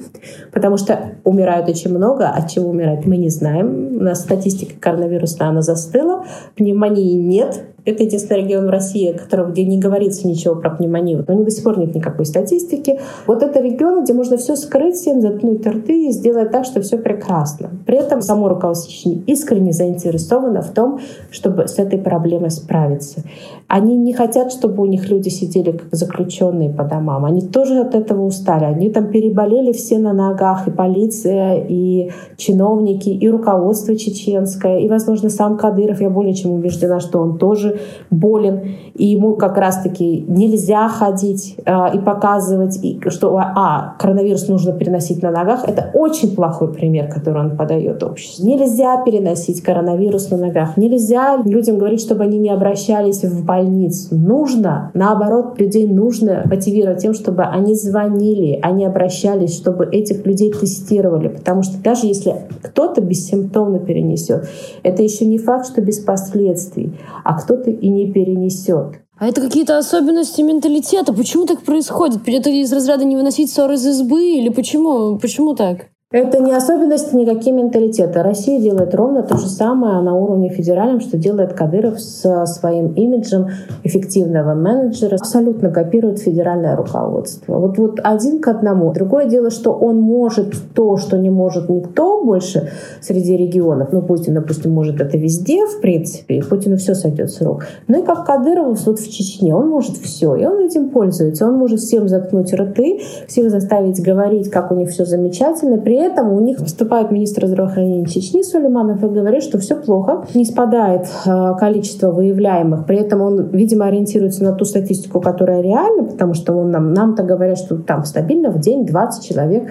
потому 0.52 0.78
что 0.78 1.12
умирают 1.24 1.70
очень 1.70 1.94
много, 1.94 2.30
от 2.30 2.50
чего 2.50 2.70
умирать 2.70 3.06
мы 3.06 3.18
не 3.18 3.30
знаем. 3.30 3.98
У 3.98 4.04
нас 4.04 4.22
статистика 4.22 4.74
коронавируса, 4.80 5.48
она 5.48 5.62
застыла, 5.62 6.26
пневмонии 6.56 7.14
нет, 7.14 7.64
это 7.84 8.04
единственный 8.04 8.42
регион 8.42 8.68
в 8.68 8.70
России, 8.70 9.12
который, 9.12 9.52
где 9.52 9.66
не 9.66 9.80
говорится 9.80 10.28
ничего 10.28 10.56
про 10.56 10.70
пневмонию. 10.70 11.26
У 11.28 11.34
них 11.34 11.46
до 11.46 11.52
сих 11.52 11.64
пор 11.64 11.80
нет 11.80 11.96
никакой 11.96 12.26
статистики. 12.26 13.00
Вот 13.26 13.42
это 13.42 13.60
регион, 13.60 14.04
где 14.04 14.14
можно 14.14 14.38
все 14.38 14.56
скрыть, 14.56 14.96
всем 14.96 15.22
заткнуть 15.22 15.66
рты 15.66 16.08
и 16.08 16.12
сделать 16.12 16.52
так, 16.52 16.66
что 16.66 16.82
все 16.82 16.98
прекрасно. 16.98 17.72
При 17.86 17.98
этом 17.98 18.22
само 18.22 18.50
руководство 18.50 18.92
Чечни 18.92 19.24
искренне 19.26 19.74
заинтересовано 19.74 20.62
в 20.62 20.72
том, 20.72 21.00
чтобы 21.32 21.68
с 21.68 21.80
этой 21.80 21.98
проблемой 21.98 22.52
справиться. 22.52 23.24
Они 23.68 23.96
не 23.98 24.14
хотят, 24.14 24.52
чтобы 24.52 24.84
у 24.84 24.86
них 24.86 25.10
люди 25.10 25.30
сидели 25.30 25.72
как 25.72 25.88
заключенные 25.92 26.70
по 26.70 26.84
домам. 26.84 27.26
Они 27.26 27.42
тоже 27.42 27.80
от 27.80 27.96
этого 27.96 28.26
устали. 28.26 28.66
Они 28.66 28.90
там 28.90 29.08
переболели 29.08 29.72
все 29.72 29.98
на 29.98 30.14
ногах. 30.14 30.68
И 30.68 30.72
полиция, 30.72 31.66
и 31.68 32.12
чиновники, 32.38 33.10
и 33.10 33.30
руководство 33.30 33.96
чеченское, 33.96 34.80
и, 34.80 34.88
возможно, 34.88 35.30
сам 35.30 35.58
Кадыров. 35.58 36.02
Я 36.02 36.10
более 36.10 36.34
чем 36.34 36.52
убеждена, 36.52 37.00
что 37.00 37.20
он 37.20 37.38
тоже 37.38 37.71
болен. 38.10 38.62
И 38.94 39.08
ему 39.08 39.36
как 39.36 39.58
раз-таки 39.58 40.26
нельзя 40.28 40.88
ходить 40.88 41.56
э, 41.66 41.96
и 41.96 42.00
показывать, 42.00 42.80
что 43.08 43.38
а, 43.38 43.96
коронавирус 44.00 44.48
нужно 44.48 44.74
переносить 44.74 45.22
на 45.22 45.32
ногах. 45.32 45.68
Это 45.68 45.92
очень 45.94 46.36
плохой 46.36 46.74
пример, 46.74 47.10
который 47.12 47.42
он 47.42 47.58
подает 47.58 48.04
обществу. 48.04 48.46
Нельзя 48.46 49.04
переносить 49.04 49.62
коронавирус 49.62 50.30
на 50.30 50.38
ногах. 50.38 50.78
Нельзя 50.78 51.38
людям 51.44 51.78
говорить, 51.78 52.02
чтобы 52.02 52.24
они 52.24 52.38
не 52.38 52.50
обращались 52.50 53.24
в 53.24 53.46
больницу 53.46 53.62
больниц. 53.62 54.08
Нужно, 54.12 54.92
наоборот, 54.94 55.60
людей 55.60 55.88
нужно 55.88 56.44
мотивировать 56.46 57.00
тем, 57.00 57.14
чтобы 57.14 57.44
они 57.44 57.76
звонили, 57.76 58.60
они 58.62 58.86
обращались, 58.86 59.56
чтобы 59.56 59.86
этих 59.86 60.26
людей 60.26 60.52
тестировали. 60.52 61.30
Потому 61.30 61.64
что 61.64 61.82
даже 61.82 62.08
если 62.08 62.36
кто-то 62.62 63.02
бессимптомно 63.02 63.80
перенесет, 63.80 64.48
это 64.84 65.04
еще 65.04 65.26
не 65.26 65.38
факт, 65.38 65.68
что 65.68 65.82
без 65.82 66.00
последствий, 66.00 66.94
а 67.24 67.40
кто-то 67.40 67.61
и 67.68 67.90
не 67.90 68.12
перенесет. 68.12 69.02
А 69.18 69.28
это 69.28 69.40
какие-то 69.40 69.78
особенности 69.78 70.42
менталитета. 70.42 71.14
Почему 71.14 71.46
так 71.46 71.62
происходит? 71.62 72.22
Это 72.26 72.50
из 72.50 72.74
разряда 72.74 73.06
не 73.06 73.16
выносить 73.16 73.52
ссор 73.52 73.72
из 73.72 73.86
избы? 73.86 74.32
Или 74.32 74.50
почему? 74.50 75.20
Почему 75.20 75.54
так? 75.54 75.91
Это 76.12 76.40
не 76.40 76.52
особенности 76.52 77.16
никакие 77.16 77.56
менталитета. 77.56 78.22
Россия 78.22 78.60
делает 78.60 78.94
ровно 78.94 79.24
то 79.24 79.38
же 79.38 79.48
самое 79.48 80.02
на 80.02 80.14
уровне 80.14 80.50
федеральном, 80.50 81.00
что 81.00 81.18
делает 81.18 81.54
Кадыров 81.54 82.02
со 82.02 82.46
своим 82.46 82.92
имиджем 82.96 83.48
эффективного 83.84 84.54
менеджера. 84.54 85.16
Абсолютно 85.16 85.72
копирует 85.72 86.20
федеральное 86.20 86.76
руководство. 86.76 87.60
Вот, 87.60 87.78
вот 87.78 88.02
один 88.04 88.42
к 88.42 88.50
одному. 88.50 88.92
Другое 88.92 89.28
дело, 89.28 89.52
что 89.52 89.72
он 89.72 90.02
может 90.02 90.54
то, 90.76 90.98
что 90.98 91.18
не 91.18 91.30
может 91.30 91.70
никто 91.70 92.22
больше 92.22 92.72
среди 93.00 93.38
регионов. 93.38 93.94
Ну, 93.94 94.02
Путин, 94.02 94.34
допустим, 94.34 94.74
может 94.74 95.00
это 95.00 95.18
везде, 95.18 95.66
в 95.66 95.80
принципе, 95.80 96.40
и 96.40 96.42
Путину 96.42 96.76
все 96.76 96.94
сойдет 96.94 97.32
с 97.32 97.42
рук. 97.42 97.64
Ну 97.88 98.04
и 98.04 98.06
как 98.06 98.26
Кадыров 98.26 98.86
вот 98.86 99.00
в 99.00 99.10
Чечне, 99.10 99.56
он 99.56 99.70
может 99.70 99.96
все, 99.96 100.36
и 100.36 100.46
он 100.46 100.60
этим 100.60 100.90
пользуется. 100.90 101.48
Он 101.48 101.54
может 101.54 101.80
всем 101.80 102.10
заткнуть 102.10 102.54
рты, 102.54 103.00
всех 103.30 103.50
заставить 103.50 104.04
говорить, 104.04 104.50
как 104.50 104.74
у 104.74 104.76
них 104.76 104.90
все 104.90 105.06
замечательно, 105.06 105.78
при 105.78 106.01
этом 106.02 106.32
у 106.34 106.40
них 106.40 106.60
выступает 106.60 107.12
министр 107.12 107.48
здравоохранения 107.48 108.06
Чечни 108.06 108.42
Сулейманов 108.42 109.04
и 109.04 109.08
говорит, 109.08 109.44
что 109.44 109.58
все 109.60 109.76
плохо, 109.76 110.26
не 110.34 110.46
спадает 110.46 111.08
э, 111.26 111.54
количество 111.60 112.12
выявляемых. 112.12 112.86
При 112.86 112.98
этом 112.98 113.22
он, 113.22 113.50
видимо, 113.50 113.86
ориентируется 113.86 114.44
на 114.44 114.54
ту 114.54 114.66
статистику, 114.66 115.22
которая 115.22 115.62
реальна, 115.62 116.04
потому 116.04 116.34
что 116.34 116.54
он 116.54 116.72
нам, 116.72 116.94
нам-то 116.94 117.24
говорят, 117.24 117.58
что 117.58 117.78
там 117.78 118.06
стабильно 118.06 118.50
в 118.50 118.60
день 118.60 118.86
20 118.86 119.26
человек, 119.26 119.70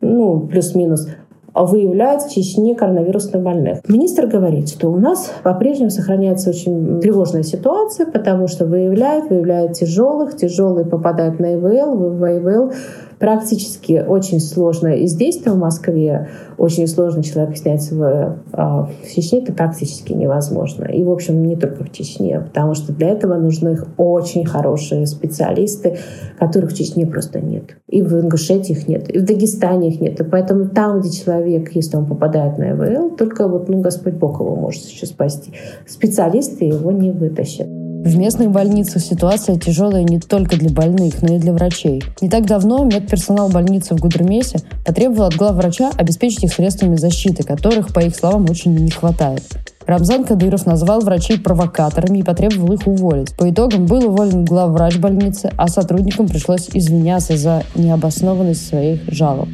ну, 0.00 0.40
плюс-минус 0.40 1.08
выявляют 1.54 2.22
в 2.22 2.32
Чечне 2.32 2.74
коронавирусных 2.74 3.42
больных. 3.42 3.80
Министр 3.88 4.26
говорит, 4.26 4.68
что 4.68 4.90
у 4.90 4.96
нас 4.96 5.32
по-прежнему 5.42 5.90
сохраняется 5.90 6.50
очень 6.50 7.00
тревожная 7.00 7.42
ситуация, 7.42 8.06
потому 8.06 8.46
что 8.46 8.66
выявляют, 8.66 9.30
выявляют 9.30 9.72
тяжелых, 9.72 10.36
тяжелые 10.36 10.86
попадают 10.86 11.38
на 11.40 11.54
ИВЛ, 11.54 11.96
в 11.96 12.24
ИВЛ 12.24 12.72
практически 13.20 14.02
очень 14.04 14.40
сложно. 14.40 14.88
И 14.88 15.06
здесь-то 15.06 15.52
в 15.52 15.58
Москве 15.58 16.30
очень 16.56 16.88
сложно 16.88 17.22
человека 17.22 17.54
снять 17.54 17.92
в, 17.92 18.38
а, 18.52 18.84
в 18.84 19.14
Чечне, 19.14 19.42
это 19.42 19.52
практически 19.52 20.14
невозможно. 20.14 20.86
И, 20.86 21.04
в 21.04 21.10
общем, 21.10 21.42
не 21.44 21.54
только 21.54 21.84
в 21.84 21.92
Чечне, 21.92 22.40
потому 22.40 22.74
что 22.74 22.94
для 22.94 23.10
этого 23.10 23.36
нужны 23.36 23.78
очень 23.98 24.46
хорошие 24.46 25.06
специалисты, 25.06 25.98
которых 26.38 26.72
в 26.72 26.74
Чечне 26.76 27.06
просто 27.06 27.40
нет. 27.40 27.76
И 27.88 28.00
в 28.00 28.14
Ингушетии 28.14 28.72
их 28.72 28.88
нет, 28.88 29.14
и 29.14 29.18
в 29.18 29.24
Дагестане 29.24 29.90
их 29.90 30.00
нет. 30.00 30.18
И 30.18 30.24
поэтому 30.24 30.70
там, 30.70 31.00
где 31.00 31.10
человек, 31.10 31.72
если 31.72 31.98
он 31.98 32.06
попадает 32.06 32.56
на 32.56 32.70
ИВЛ, 32.70 33.16
только 33.16 33.46
вот, 33.46 33.68
ну, 33.68 33.82
Господь 33.82 34.14
Бог 34.14 34.40
его 34.40 34.56
может 34.56 34.82
еще 34.84 35.04
спасти. 35.04 35.52
Специалисты 35.86 36.64
его 36.64 36.90
не 36.90 37.10
вытащат. 37.10 37.79
В 38.02 38.16
местных 38.16 38.50
больницах 38.50 39.02
ситуация 39.02 39.58
тяжелая 39.58 40.02
не 40.04 40.18
только 40.18 40.56
для 40.56 40.70
больных, 40.70 41.20
но 41.20 41.34
и 41.34 41.38
для 41.38 41.52
врачей. 41.52 42.02
Не 42.22 42.30
так 42.30 42.46
давно 42.46 42.82
медперсонал 42.82 43.50
больницы 43.50 43.94
в 43.94 44.00
Гудермесе 44.00 44.60
потребовал 44.86 45.24
от 45.24 45.34
главврача 45.34 45.90
обеспечить 45.98 46.44
их 46.44 46.52
средствами 46.54 46.96
защиты, 46.96 47.42
которых, 47.42 47.92
по 47.92 48.00
их 48.00 48.16
словам, 48.16 48.48
очень 48.48 48.74
не 48.74 48.90
хватает. 48.90 49.42
Рамзан 49.86 50.24
Кадыров 50.24 50.64
назвал 50.64 51.00
врачей 51.00 51.38
провокаторами 51.38 52.18
и 52.18 52.22
потребовал 52.22 52.72
их 52.72 52.86
уволить. 52.86 53.36
По 53.36 53.50
итогам 53.50 53.84
был 53.84 54.08
уволен 54.08 54.46
главврач 54.46 54.96
больницы, 54.96 55.50
а 55.58 55.68
сотрудникам 55.68 56.26
пришлось 56.26 56.70
извиняться 56.72 57.36
за 57.36 57.64
необоснованность 57.74 58.66
своих 58.66 59.02
жалоб. 59.08 59.50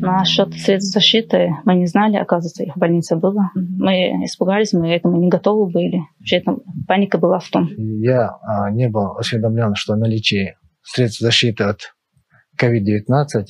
Насчет 0.00 0.54
средств 0.54 0.94
защиты 0.94 1.50
мы 1.64 1.74
не 1.74 1.86
знали, 1.86 2.16
оказывается, 2.16 2.64
их 2.64 2.76
в 2.76 2.78
больнице 2.78 3.16
было. 3.16 3.50
Мы 3.54 4.24
испугались, 4.24 4.72
мы 4.72 4.90
этому 4.90 5.18
не 5.18 5.28
готовы 5.28 5.70
были. 5.70 6.00
Вообще 6.18 6.40
там 6.40 6.60
паника 6.86 7.18
была 7.18 7.38
в 7.38 7.48
том. 7.48 7.68
Я 7.76 8.30
а, 8.42 8.70
не 8.70 8.88
был 8.88 9.16
осведомлен, 9.16 9.74
что 9.74 9.96
наличие 9.96 10.56
средств 10.82 11.20
защиты 11.20 11.64
от 11.64 11.94
COVID-19 12.60 13.44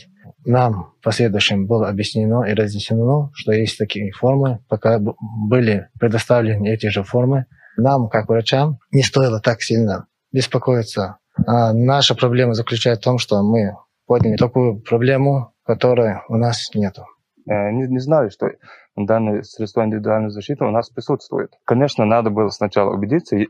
нам 0.44 0.92
в 1.00 1.04
последующем 1.04 1.66
было 1.66 1.88
объяснено 1.88 2.44
и 2.44 2.54
разъяснено, 2.54 3.30
что 3.34 3.52
есть 3.52 3.76
такие 3.76 4.12
формы, 4.12 4.60
пока 4.68 4.98
были 4.98 5.88
предоставлены 5.98 6.68
эти 6.68 6.86
же 6.86 7.02
формы. 7.02 7.46
Нам, 7.76 8.08
как 8.08 8.28
врачам, 8.28 8.78
не 8.90 9.02
стоило 9.02 9.40
так 9.40 9.62
сильно 9.62 10.06
беспокоиться. 10.32 11.18
А 11.46 11.72
наша 11.72 12.14
проблема 12.14 12.54
заключается 12.54 13.02
в 13.02 13.04
том, 13.04 13.18
что 13.18 13.42
мы 13.42 13.76
подняли 14.06 14.36
такую 14.36 14.80
проблему, 14.80 15.52
которой 15.68 16.22
у 16.30 16.36
нас 16.36 16.70
нету. 16.74 17.04
э, 17.46 17.70
не, 17.72 17.86
не 17.86 17.98
знали, 17.98 18.30
что 18.30 18.48
данное 18.96 19.42
средство 19.42 19.84
индивидуальной 19.84 20.30
защиты 20.30 20.64
у 20.64 20.70
нас 20.70 20.88
присутствует. 20.88 21.50
Конечно, 21.66 22.06
надо 22.06 22.30
было 22.30 22.48
сначала 22.48 22.94
убедиться, 22.94 23.36
э, 23.36 23.44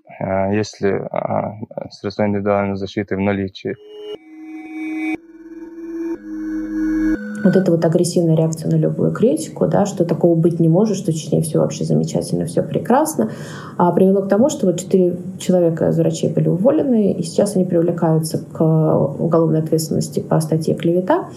если 0.53 0.91
э, 0.91 1.89
средство 1.91 2.27
индивидуальной 2.27 2.77
защиты 2.77 3.15
в 3.15 3.21
наличии. 3.21 3.77
вот 7.45 7.57
эта 7.57 7.71
вот 7.71 7.85
агрессивная 7.85 8.37
реакция 8.37 8.71
на 8.71 8.77
любую 8.77 9.13
критику, 9.13 9.67
да, 9.69 9.87
что 9.87 10.05
такого 10.05 10.35
быть 10.35 10.61
не 10.61 10.69
может, 10.69 10.97
что 10.97 11.13
в 11.13 11.15
Чечне 11.15 11.41
все 11.41 11.61
вообще 11.61 11.85
замечательно, 11.85 12.45
все 12.47 12.63
прекрасно, 12.63 13.31
а 13.77 13.93
привело 13.93 14.23
к 14.23 14.29
тому, 14.29 14.51
что 14.51 14.67
вот 14.67 14.81
четыре 14.81 15.17
человека 15.39 15.89
из 15.89 15.99
врачей 15.99 16.31
были 16.31 16.49
уволены, 16.49 17.13
и 17.13 17.23
сейчас 17.23 17.57
они 17.57 17.65
привлекаются 17.65 18.39
к 18.39 18.61
уголовной 18.61 19.61
ответственности 19.61 20.21
по 20.21 20.41
статье 20.41 20.75
«Клевета». 20.75 21.29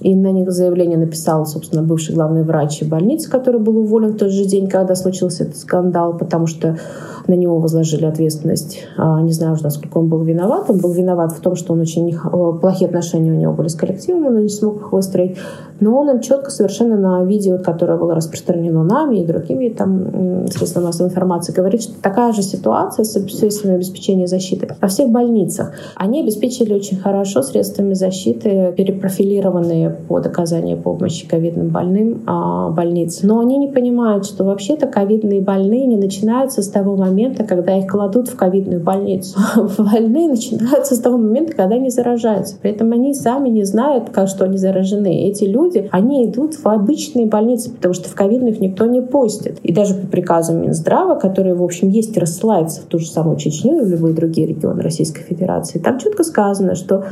И 0.00 0.14
на 0.14 0.30
них 0.32 0.50
заявление 0.50 0.98
написал, 0.98 1.46
собственно, 1.46 1.82
бывший 1.82 2.14
главный 2.14 2.42
врач 2.42 2.82
больницы, 2.82 3.30
который 3.30 3.60
был 3.60 3.78
уволен 3.78 4.12
в 4.12 4.18
тот 4.18 4.30
же 4.30 4.44
день, 4.44 4.68
когда 4.68 4.94
случился 4.94 5.44
этот 5.44 5.56
скандал, 5.56 6.16
потому 6.16 6.46
что 6.46 6.78
на 7.28 7.34
него 7.34 7.58
возложили 7.58 8.04
ответственность. 8.04 8.84
А, 8.96 9.20
не 9.20 9.32
знаю 9.32 9.54
уже, 9.54 9.64
насколько 9.64 9.98
он 9.98 10.08
был 10.08 10.22
виноват. 10.22 10.70
Он 10.70 10.78
был 10.78 10.92
виноват 10.92 11.32
в 11.32 11.40
том, 11.40 11.56
что 11.56 11.72
он 11.72 11.80
очень 11.80 12.16
плохие 12.60 12.88
отношения 12.88 13.32
у 13.32 13.36
него 13.36 13.52
были 13.52 13.68
с 13.68 13.74
коллективом, 13.74 14.26
он 14.26 14.42
не 14.42 14.48
смог 14.48 14.76
их 14.76 14.92
выстроить. 14.92 15.36
Но 15.80 15.98
он 15.98 16.10
им 16.10 16.20
четко 16.20 16.50
совершенно 16.50 16.96
на 16.96 17.24
видео, 17.24 17.58
которое 17.58 17.98
было 17.98 18.14
распространено 18.14 18.82
нами 18.82 19.16
и 19.16 19.26
другими 19.26 19.68
там 19.68 20.46
средствами 20.48 20.86
массовой 20.86 21.10
информации, 21.10 21.52
говорит, 21.52 21.82
что 21.82 22.00
такая 22.00 22.32
же 22.32 22.42
ситуация 22.42 23.04
с 23.04 23.12
средствами 23.12 23.74
обеспечения 23.74 24.26
защиты 24.26 24.68
во 24.80 24.88
всех 24.88 25.10
больницах. 25.10 25.72
Они 25.96 26.22
обеспечили 26.22 26.72
очень 26.72 26.96
хорошо 26.96 27.42
средствами 27.42 27.94
защиты, 27.94 28.72
перепрофилированные 28.76 29.90
под 29.90 30.26
оказание 30.26 30.76
помощи 30.76 31.28
ковидным 31.28 31.68
больным 31.68 32.22
а, 32.26 32.70
больниц. 32.70 33.20
Но 33.22 33.40
они 33.40 33.58
не 33.58 33.68
понимают, 33.68 34.24
что 34.24 34.44
вообще-то 34.44 34.86
ковидные 34.86 35.42
больные 35.42 35.86
не 35.86 35.96
начинаются 35.96 36.62
с 36.62 36.68
того 36.68 36.96
момента, 36.96 37.15
когда 37.44 37.76
их 37.78 37.86
кладут 37.86 38.28
в 38.28 38.36
ковидную 38.36 38.80
больницу. 38.80 39.38
Больные 39.78 40.28
начинаются 40.28 40.94
с 40.94 41.00
того 41.00 41.18
момента, 41.18 41.54
когда 41.54 41.76
они 41.76 41.90
заражаются. 41.90 42.56
При 42.60 42.70
этом 42.70 42.92
они 42.92 43.14
сами 43.14 43.48
не 43.48 43.64
знают, 43.64 44.10
как 44.10 44.28
что 44.28 44.44
они 44.44 44.56
заражены. 44.56 45.28
Эти 45.28 45.44
люди 45.44 45.88
они 45.92 46.26
идут 46.26 46.54
в 46.54 46.66
обычные 46.66 47.26
больницы, 47.26 47.70
потому 47.70 47.94
что 47.94 48.08
в 48.08 48.14
ковидных 48.14 48.60
никто 48.60 48.86
не 48.86 49.00
пустит. 49.00 49.58
И 49.62 49.72
даже 49.72 49.94
по 49.94 50.06
приказам 50.06 50.62
Минздрава, 50.62 51.14
которые, 51.14 51.54
в 51.54 51.62
общем, 51.62 51.88
есть 51.88 52.16
и 52.16 52.20
рассылаются 52.20 52.82
в 52.82 52.84
ту 52.84 52.98
же 52.98 53.06
самую 53.06 53.36
Чечню 53.36 53.80
и 53.80 53.84
в 53.84 53.88
любые 53.88 54.14
другие 54.14 54.46
регионы 54.46 54.82
Российской 54.82 55.22
Федерации, 55.22 55.78
там 55.78 55.98
четко 55.98 56.24
сказано, 56.24 56.74
что 56.74 57.04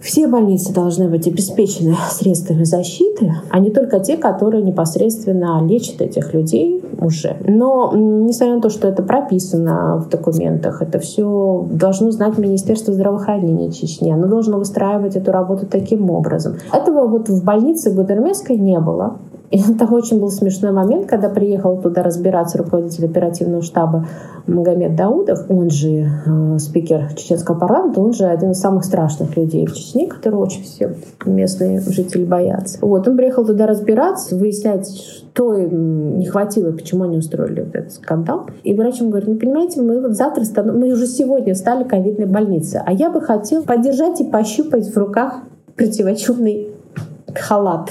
все 0.00 0.28
больницы 0.28 0.72
должны 0.72 1.08
быть 1.08 1.26
обеспечены 1.26 1.94
средствами 2.10 2.64
защиты, 2.64 3.32
а 3.50 3.58
не 3.58 3.70
только 3.70 4.00
те, 4.00 4.16
которые 4.16 4.62
непосредственно 4.62 5.64
лечат 5.66 6.00
этих 6.00 6.32
людей 6.32 6.82
уже. 7.00 7.36
Но, 7.46 7.92
несмотря 7.94 8.56
на 8.56 8.62
то, 8.62 8.70
что 8.70 8.88
это 8.88 9.02
прописано 9.02 9.98
в 9.98 10.08
документах, 10.08 10.82
это 10.82 10.98
все 10.98 11.66
должно 11.70 12.10
знать 12.10 12.38
Министерство 12.38 12.94
здравоохранения 12.94 13.70
Чечни. 13.70 14.10
Оно 14.10 14.26
должно 14.26 14.58
выстраивать 14.58 15.16
эту 15.16 15.32
работу 15.32 15.66
таким 15.66 16.10
образом. 16.10 16.56
Этого 16.72 17.06
вот 17.06 17.28
в 17.28 17.44
больнице 17.44 17.90
Гудермесской 17.92 18.56
не 18.56 18.78
было. 18.80 19.18
И 19.50 19.58
это 19.70 19.84
очень 19.86 20.20
был 20.20 20.30
смешной 20.30 20.72
момент, 20.72 21.06
когда 21.06 21.28
приехал 21.28 21.80
туда 21.80 22.02
разбираться 22.02 22.58
руководитель 22.58 23.06
оперативного 23.06 23.62
штаба 23.62 24.06
Магомед 24.46 24.96
Даудов, 24.96 25.46
он 25.48 25.70
же 25.70 26.08
э, 26.26 26.58
спикер 26.58 27.12
чеченского 27.14 27.58
парламента, 27.58 28.00
он 28.00 28.12
же 28.12 28.24
один 28.24 28.52
из 28.52 28.60
самых 28.60 28.84
страшных 28.84 29.36
людей 29.36 29.66
в 29.66 29.74
Чечне, 29.74 30.06
которого 30.06 30.44
очень 30.44 30.62
все 30.62 30.94
местные 31.24 31.80
жители 31.80 32.24
боятся. 32.24 32.78
Вот, 32.80 33.06
он 33.06 33.16
приехал 33.16 33.44
туда 33.44 33.66
разбираться, 33.66 34.36
выяснять, 34.36 34.88
что 34.88 35.54
им 35.54 36.18
не 36.18 36.26
хватило, 36.26 36.72
почему 36.72 37.04
они 37.04 37.18
устроили 37.18 37.62
вот 37.62 37.74
этот 37.74 37.92
скандал. 37.92 38.46
И 38.64 38.74
врач 38.74 39.00
ему 39.00 39.10
говорит, 39.10 39.28
ну, 39.28 39.36
понимаете, 39.36 39.80
мы 39.82 40.00
вот 40.00 40.12
завтра 40.12 40.44
стану, 40.44 40.72
мы 40.72 40.92
уже 40.92 41.06
сегодня 41.06 41.54
стали 41.54 41.84
ковидной 41.84 42.26
больницей, 42.26 42.80
а 42.84 42.92
я 42.92 43.10
бы 43.10 43.20
хотел 43.20 43.62
поддержать 43.64 44.20
и 44.20 44.24
пощупать 44.24 44.88
в 44.88 44.96
руках 44.96 45.40
противочумный 45.76 46.68
халат. 47.34 47.90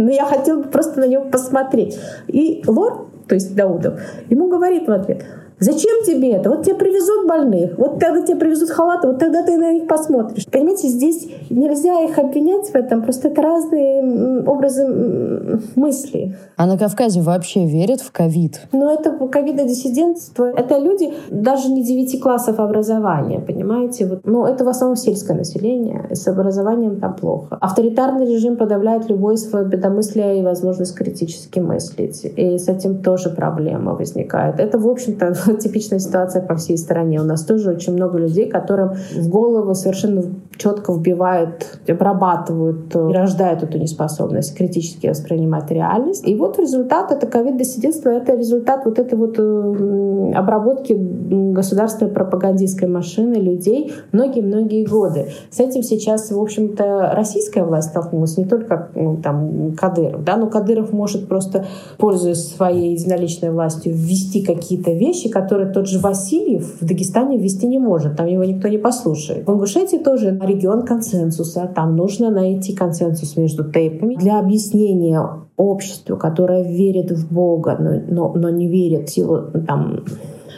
Но 0.00 0.10
я 0.10 0.24
хотела 0.24 0.62
просто 0.62 0.98
на 1.00 1.04
него 1.06 1.26
посмотреть. 1.26 2.00
И 2.26 2.62
лорд, 2.66 3.26
то 3.28 3.34
есть 3.34 3.54
Даудов, 3.54 4.00
ему 4.30 4.48
говорит 4.48 4.88
в 4.88 4.92
ответ, 4.92 5.24
Зачем 5.60 6.02
тебе 6.06 6.32
это? 6.32 6.48
Вот 6.48 6.64
тебе 6.64 6.74
привезут 6.74 7.28
больных, 7.28 7.76
вот 7.76 7.98
тогда 7.98 8.22
тебе 8.22 8.36
привезут 8.36 8.70
халаты, 8.70 9.08
вот 9.08 9.18
тогда 9.18 9.42
ты 9.42 9.58
на 9.58 9.72
них 9.72 9.86
посмотришь. 9.86 10.46
Понимаете, 10.46 10.88
здесь 10.88 11.28
нельзя 11.50 12.00
их 12.00 12.18
обвинять 12.18 12.70
в 12.70 12.74
этом, 12.74 13.02
просто 13.02 13.28
это 13.28 13.42
разные 13.42 14.42
образы 14.46 15.60
мысли. 15.76 16.34
А 16.56 16.66
на 16.66 16.78
Кавказе 16.78 17.20
вообще 17.20 17.66
верят 17.66 18.00
в 18.00 18.10
ковид? 18.10 18.62
Ну, 18.72 18.88
это 18.88 19.10
ковидодиссидентство. 19.10 20.44
Это 20.44 20.78
люди 20.78 21.12
даже 21.30 21.70
не 21.70 21.84
9 21.84 22.20
классов 22.22 22.58
образования, 22.58 23.40
понимаете? 23.40 24.06
Вот, 24.06 24.20
ну, 24.24 24.46
это 24.46 24.64
в 24.64 24.68
основном 24.68 24.96
сельское 24.96 25.34
население, 25.34 26.08
с 26.10 26.26
образованием 26.26 27.00
там 27.00 27.14
плохо. 27.14 27.58
Авторитарный 27.60 28.26
режим 28.26 28.56
подавляет 28.56 29.10
любое 29.10 29.36
свое 29.36 29.66
бедомыслие 29.66 30.38
и 30.38 30.42
возможность 30.42 30.94
критически 30.94 31.58
мыслить. 31.58 32.24
И 32.24 32.58
с 32.58 32.68
этим 32.68 33.02
тоже 33.02 33.28
проблема 33.28 33.94
возникает. 33.94 34.58
Это, 34.58 34.78
в 34.78 34.88
общем-то, 34.88 35.34
типичная 35.58 35.98
ситуация 35.98 36.42
по 36.42 36.54
всей 36.56 36.78
стране. 36.78 37.20
У 37.20 37.24
нас 37.24 37.44
тоже 37.44 37.70
очень 37.70 37.94
много 37.94 38.18
людей, 38.18 38.48
которым 38.48 38.94
в 39.14 39.28
голову 39.28 39.74
совершенно 39.74 40.22
четко 40.56 40.92
вбивают, 40.92 41.80
обрабатывают 41.88 42.94
и 42.94 42.98
рождают 42.98 43.62
эту 43.62 43.78
неспособность 43.78 44.56
критически 44.56 45.06
воспринимать 45.06 45.70
реальность. 45.70 46.26
И 46.26 46.34
вот 46.34 46.58
результат 46.58 47.10
это 47.12 47.26
ковид-диссидентство, 47.26 48.10
это 48.10 48.34
результат 48.36 48.84
вот 48.84 48.98
этой 48.98 49.18
вот 49.18 49.38
э, 49.38 50.32
обработки 50.34 50.92
государственной 50.92 52.10
пропагандистской 52.10 52.88
машины 52.88 53.34
людей 53.34 53.92
многие-многие 54.12 54.84
годы. 54.84 55.28
С 55.50 55.60
этим 55.60 55.82
сейчас, 55.82 56.30
в 56.30 56.40
общем-то, 56.40 57.12
российская 57.14 57.64
власть 57.64 57.90
столкнулась, 57.90 58.36
не 58.36 58.44
только 58.44 58.90
ну, 58.94 59.16
там 59.16 59.72
Кадыров, 59.72 60.24
да, 60.24 60.36
но 60.36 60.48
Кадыров 60.48 60.92
может 60.92 61.28
просто, 61.28 61.66
пользуясь 61.98 62.54
своей 62.54 62.92
единоличной 62.92 63.50
властью, 63.50 63.94
ввести 63.94 64.44
какие-то 64.44 64.92
вещи, 64.92 65.28
которые 65.40 65.72
тот 65.72 65.88
же 65.88 65.98
Васильев 65.98 66.80
в 66.80 66.84
Дагестане 66.84 67.38
ввести 67.38 67.66
не 67.66 67.78
может, 67.78 68.16
там 68.16 68.26
его 68.26 68.44
никто 68.44 68.68
не 68.68 68.78
послушает. 68.78 69.46
В 69.46 69.50
Ингушетии 69.50 69.96
тоже 69.96 70.38
регион 70.42 70.84
консенсуса, 70.84 71.70
там 71.74 71.96
нужно 71.96 72.30
найти 72.30 72.74
консенсус 72.74 73.36
между 73.36 73.70
тейпами 73.70 74.16
для 74.16 74.38
объяснения 74.38 75.20
обществу, 75.56 76.16
которое 76.16 76.62
верит 76.62 77.10
в 77.10 77.32
Бога, 77.32 77.76
но, 77.78 78.00
но, 78.08 78.32
но 78.34 78.50
не 78.50 78.68
верит 78.68 79.08
в 79.08 79.12
силу 79.12 79.46
там, 79.66 80.04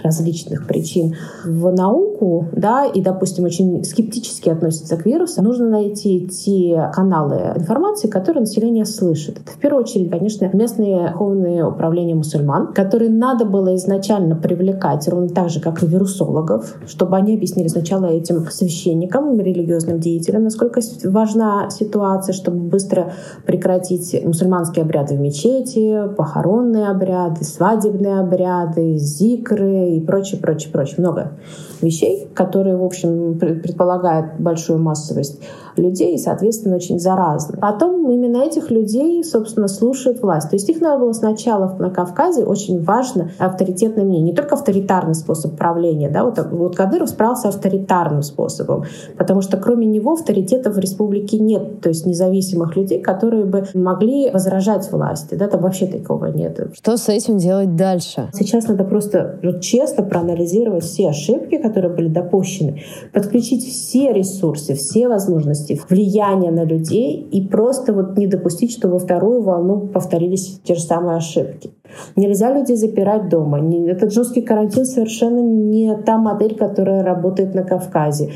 различных 0.02 0.66
причин 0.66 1.14
в 1.44 1.70
науку, 1.72 2.48
да, 2.52 2.84
и, 2.84 3.00
допустим, 3.00 3.44
очень 3.44 3.84
скептически 3.84 4.48
относится 4.50 4.96
к 4.96 5.06
вирусу, 5.06 5.42
нужно 5.42 5.68
найти 5.68 6.28
те 6.28 6.90
каналы 6.92 7.54
информации, 7.56 8.08
которые 8.08 8.42
население 8.42 8.84
слышит. 8.84 9.38
Это 9.38 9.52
в 9.52 9.58
первую 9.58 9.82
очередь, 9.82 10.10
конечно, 10.10 10.48
местные 10.52 11.12
духовные 11.22 11.64
управления 11.64 12.14
мусульман, 12.14 12.72
которые 12.72 13.10
надо 13.10 13.44
было 13.44 13.74
изначально 13.76 14.36
привлекать 14.36 15.08
ровно 15.08 15.28
так 15.28 15.50
же, 15.50 15.60
как 15.60 15.82
и 15.82 15.86
вирусологов, 15.86 16.76
чтобы 16.86 17.16
они 17.16 17.34
объяснили 17.34 17.68
сначала 17.68 18.06
этим 18.06 18.46
священникам, 18.50 19.38
религиозным 19.38 20.00
деятелям, 20.00 20.44
насколько 20.44 20.80
важна 21.04 21.70
ситуация, 21.70 22.32
чтобы 22.32 22.58
быстро 22.58 23.12
прекратить 23.46 24.24
мусульманские 24.24 24.84
обряды 24.84 25.16
в 25.16 25.20
мечети, 25.20 26.08
похоронные 26.16 26.88
обряды, 26.88 27.44
свадебные 27.44 28.20
обряды, 28.20 28.96
зикры 28.96 29.91
и 29.96 30.00
прочее, 30.00 30.40
прочее, 30.40 30.72
прочее. 30.72 30.96
Много 30.98 31.32
вещей, 31.80 32.28
которые, 32.34 32.76
в 32.76 32.84
общем, 32.84 33.38
предполагают 33.38 34.38
большую 34.38 34.78
массовость 34.78 35.40
людей 35.76 36.14
и, 36.14 36.18
соответственно, 36.18 36.76
очень 36.76 36.98
заразны. 36.98 37.58
Потом 37.58 38.10
именно 38.10 38.38
этих 38.38 38.70
людей, 38.70 39.24
собственно, 39.24 39.68
слушает 39.68 40.22
власть. 40.22 40.50
То 40.50 40.56
есть 40.56 40.68
их 40.68 40.80
надо 40.80 41.00
было 41.00 41.12
сначала 41.12 41.74
на 41.78 41.90
Кавказе 41.90 42.44
очень 42.44 42.82
важно 42.82 43.30
авторитетное 43.38 44.04
мнение. 44.04 44.32
Не 44.32 44.34
только 44.34 44.54
авторитарный 44.54 45.14
способ 45.14 45.56
правления. 45.56 46.10
Да? 46.10 46.24
Вот, 46.24 46.38
вот 46.50 46.76
Кадыров 46.76 47.08
справился 47.08 47.48
авторитарным 47.48 48.22
способом, 48.22 48.84
потому 49.16 49.40
что 49.40 49.56
кроме 49.56 49.86
него 49.86 50.12
авторитетов 50.12 50.74
в 50.74 50.78
республике 50.78 51.38
нет. 51.38 51.80
То 51.80 51.88
есть 51.88 52.06
независимых 52.06 52.76
людей, 52.76 53.00
которые 53.00 53.44
бы 53.44 53.64
могли 53.74 54.30
возражать 54.30 54.90
власти. 54.92 55.34
Да? 55.34 55.48
Там 55.48 55.62
вообще 55.62 55.86
такого 55.86 56.26
нет. 56.26 56.60
Что 56.74 56.96
с 56.96 57.08
этим 57.08 57.38
делать 57.38 57.76
дальше? 57.76 58.28
Сейчас 58.34 58.68
надо 58.68 58.84
просто 58.84 59.38
ну, 59.42 59.58
честно 59.60 59.81
проанализировать 59.86 60.84
все 60.84 61.08
ошибки, 61.08 61.56
которые 61.56 61.94
были 61.94 62.08
допущены, 62.08 62.82
подключить 63.12 63.64
все 63.64 64.12
ресурсы, 64.12 64.74
все 64.74 65.08
возможности 65.08 65.80
влияния 65.88 66.50
на 66.50 66.64
людей 66.64 67.28
и 67.32 67.46
просто 67.46 67.92
вот 67.92 68.16
не 68.16 68.26
допустить, 68.26 68.72
что 68.72 68.88
во 68.88 68.98
вторую 68.98 69.42
волну 69.42 69.88
повторились 69.88 70.60
те 70.64 70.74
же 70.74 70.82
самые 70.82 71.16
ошибки. 71.16 71.70
Нельзя 72.16 72.52
людей 72.52 72.76
запирать 72.76 73.28
дома. 73.28 73.60
Этот 73.88 74.12
жесткий 74.12 74.42
карантин 74.42 74.84
совершенно 74.84 75.40
не 75.40 75.94
та 75.96 76.18
модель, 76.18 76.56
которая 76.56 77.02
работает 77.02 77.54
на 77.54 77.62
Кавказе. 77.62 78.30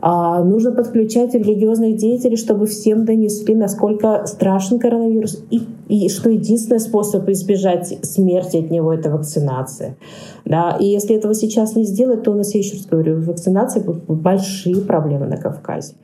А 0.00 0.44
нужно 0.44 0.72
подключать 0.72 1.34
религиозных 1.34 1.96
деятелей, 1.96 2.36
чтобы 2.36 2.66
всем 2.66 3.04
донесли, 3.04 3.54
насколько 3.54 4.26
страшен 4.26 4.78
коронавирус 4.78 5.42
и 5.50 5.60
и 5.88 6.08
что 6.10 6.30
единственный 6.30 6.80
способ 6.80 7.28
избежать 7.30 7.98
смерти 8.02 8.58
от 8.58 8.70
него— 8.70 8.92
это 8.94 9.10
вакцинация. 9.10 9.96
Да? 10.44 10.76
И 10.78 10.84
если 10.84 11.16
этого 11.16 11.34
сейчас 11.34 11.76
не 11.76 11.84
сделать, 11.84 12.22
то 12.22 12.32
у 12.32 12.34
нас, 12.34 12.54
я 12.54 12.60
еще 12.60 12.76
раз 12.76 12.86
говорю, 12.86 13.22
вакцинация 13.22 13.82
будут 13.82 14.04
большие 14.04 14.82
проблемы 14.82 15.26
на 15.26 15.38
Кавказе. 15.38 15.94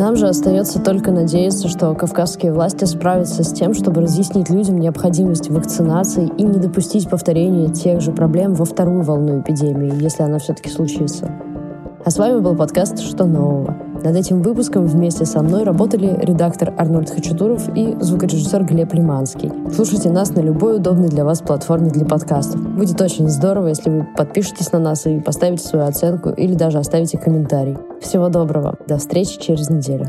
Нам 0.00 0.16
же 0.16 0.28
остается 0.28 0.80
только 0.80 1.10
надеяться, 1.10 1.68
что 1.68 1.94
кавказские 1.94 2.54
власти 2.54 2.86
справятся 2.86 3.44
с 3.44 3.52
тем, 3.52 3.74
чтобы 3.74 4.00
разъяснить 4.00 4.48
людям 4.48 4.78
необходимость 4.78 5.50
вакцинации 5.50 6.26
и 6.38 6.42
не 6.42 6.58
допустить 6.58 7.10
повторения 7.10 7.68
тех 7.68 8.00
же 8.00 8.10
проблем 8.10 8.54
во 8.54 8.64
вторую 8.64 9.02
волну 9.02 9.42
эпидемии, 9.42 10.02
если 10.02 10.22
она 10.22 10.38
все-таки 10.38 10.70
случится. 10.70 11.30
А 12.10 12.12
с 12.12 12.18
вами 12.18 12.40
был 12.40 12.56
подкаст 12.56 12.98
«Что 12.98 13.24
нового?». 13.24 13.76
Над 14.02 14.16
этим 14.16 14.42
выпуском 14.42 14.84
вместе 14.84 15.24
со 15.24 15.42
мной 15.42 15.62
работали 15.62 16.18
редактор 16.24 16.74
Арнольд 16.76 17.08
Хачатуров 17.08 17.68
и 17.76 17.96
звукорежиссер 18.00 18.64
Глеб 18.64 18.92
Лиманский. 18.94 19.52
Слушайте 19.72 20.10
нас 20.10 20.34
на 20.34 20.40
любой 20.40 20.78
удобной 20.78 21.08
для 21.08 21.24
вас 21.24 21.40
платформе 21.40 21.88
для 21.88 22.04
подкастов. 22.04 22.60
Будет 22.76 23.00
очень 23.00 23.28
здорово, 23.28 23.68
если 23.68 23.90
вы 23.90 24.08
подпишетесь 24.16 24.72
на 24.72 24.80
нас 24.80 25.06
и 25.06 25.20
поставите 25.20 25.62
свою 25.62 25.84
оценку 25.84 26.30
или 26.30 26.54
даже 26.54 26.78
оставите 26.78 27.16
комментарий. 27.16 27.78
Всего 28.00 28.28
доброго. 28.28 28.74
До 28.88 28.98
встречи 28.98 29.38
через 29.38 29.70
неделю. 29.70 30.06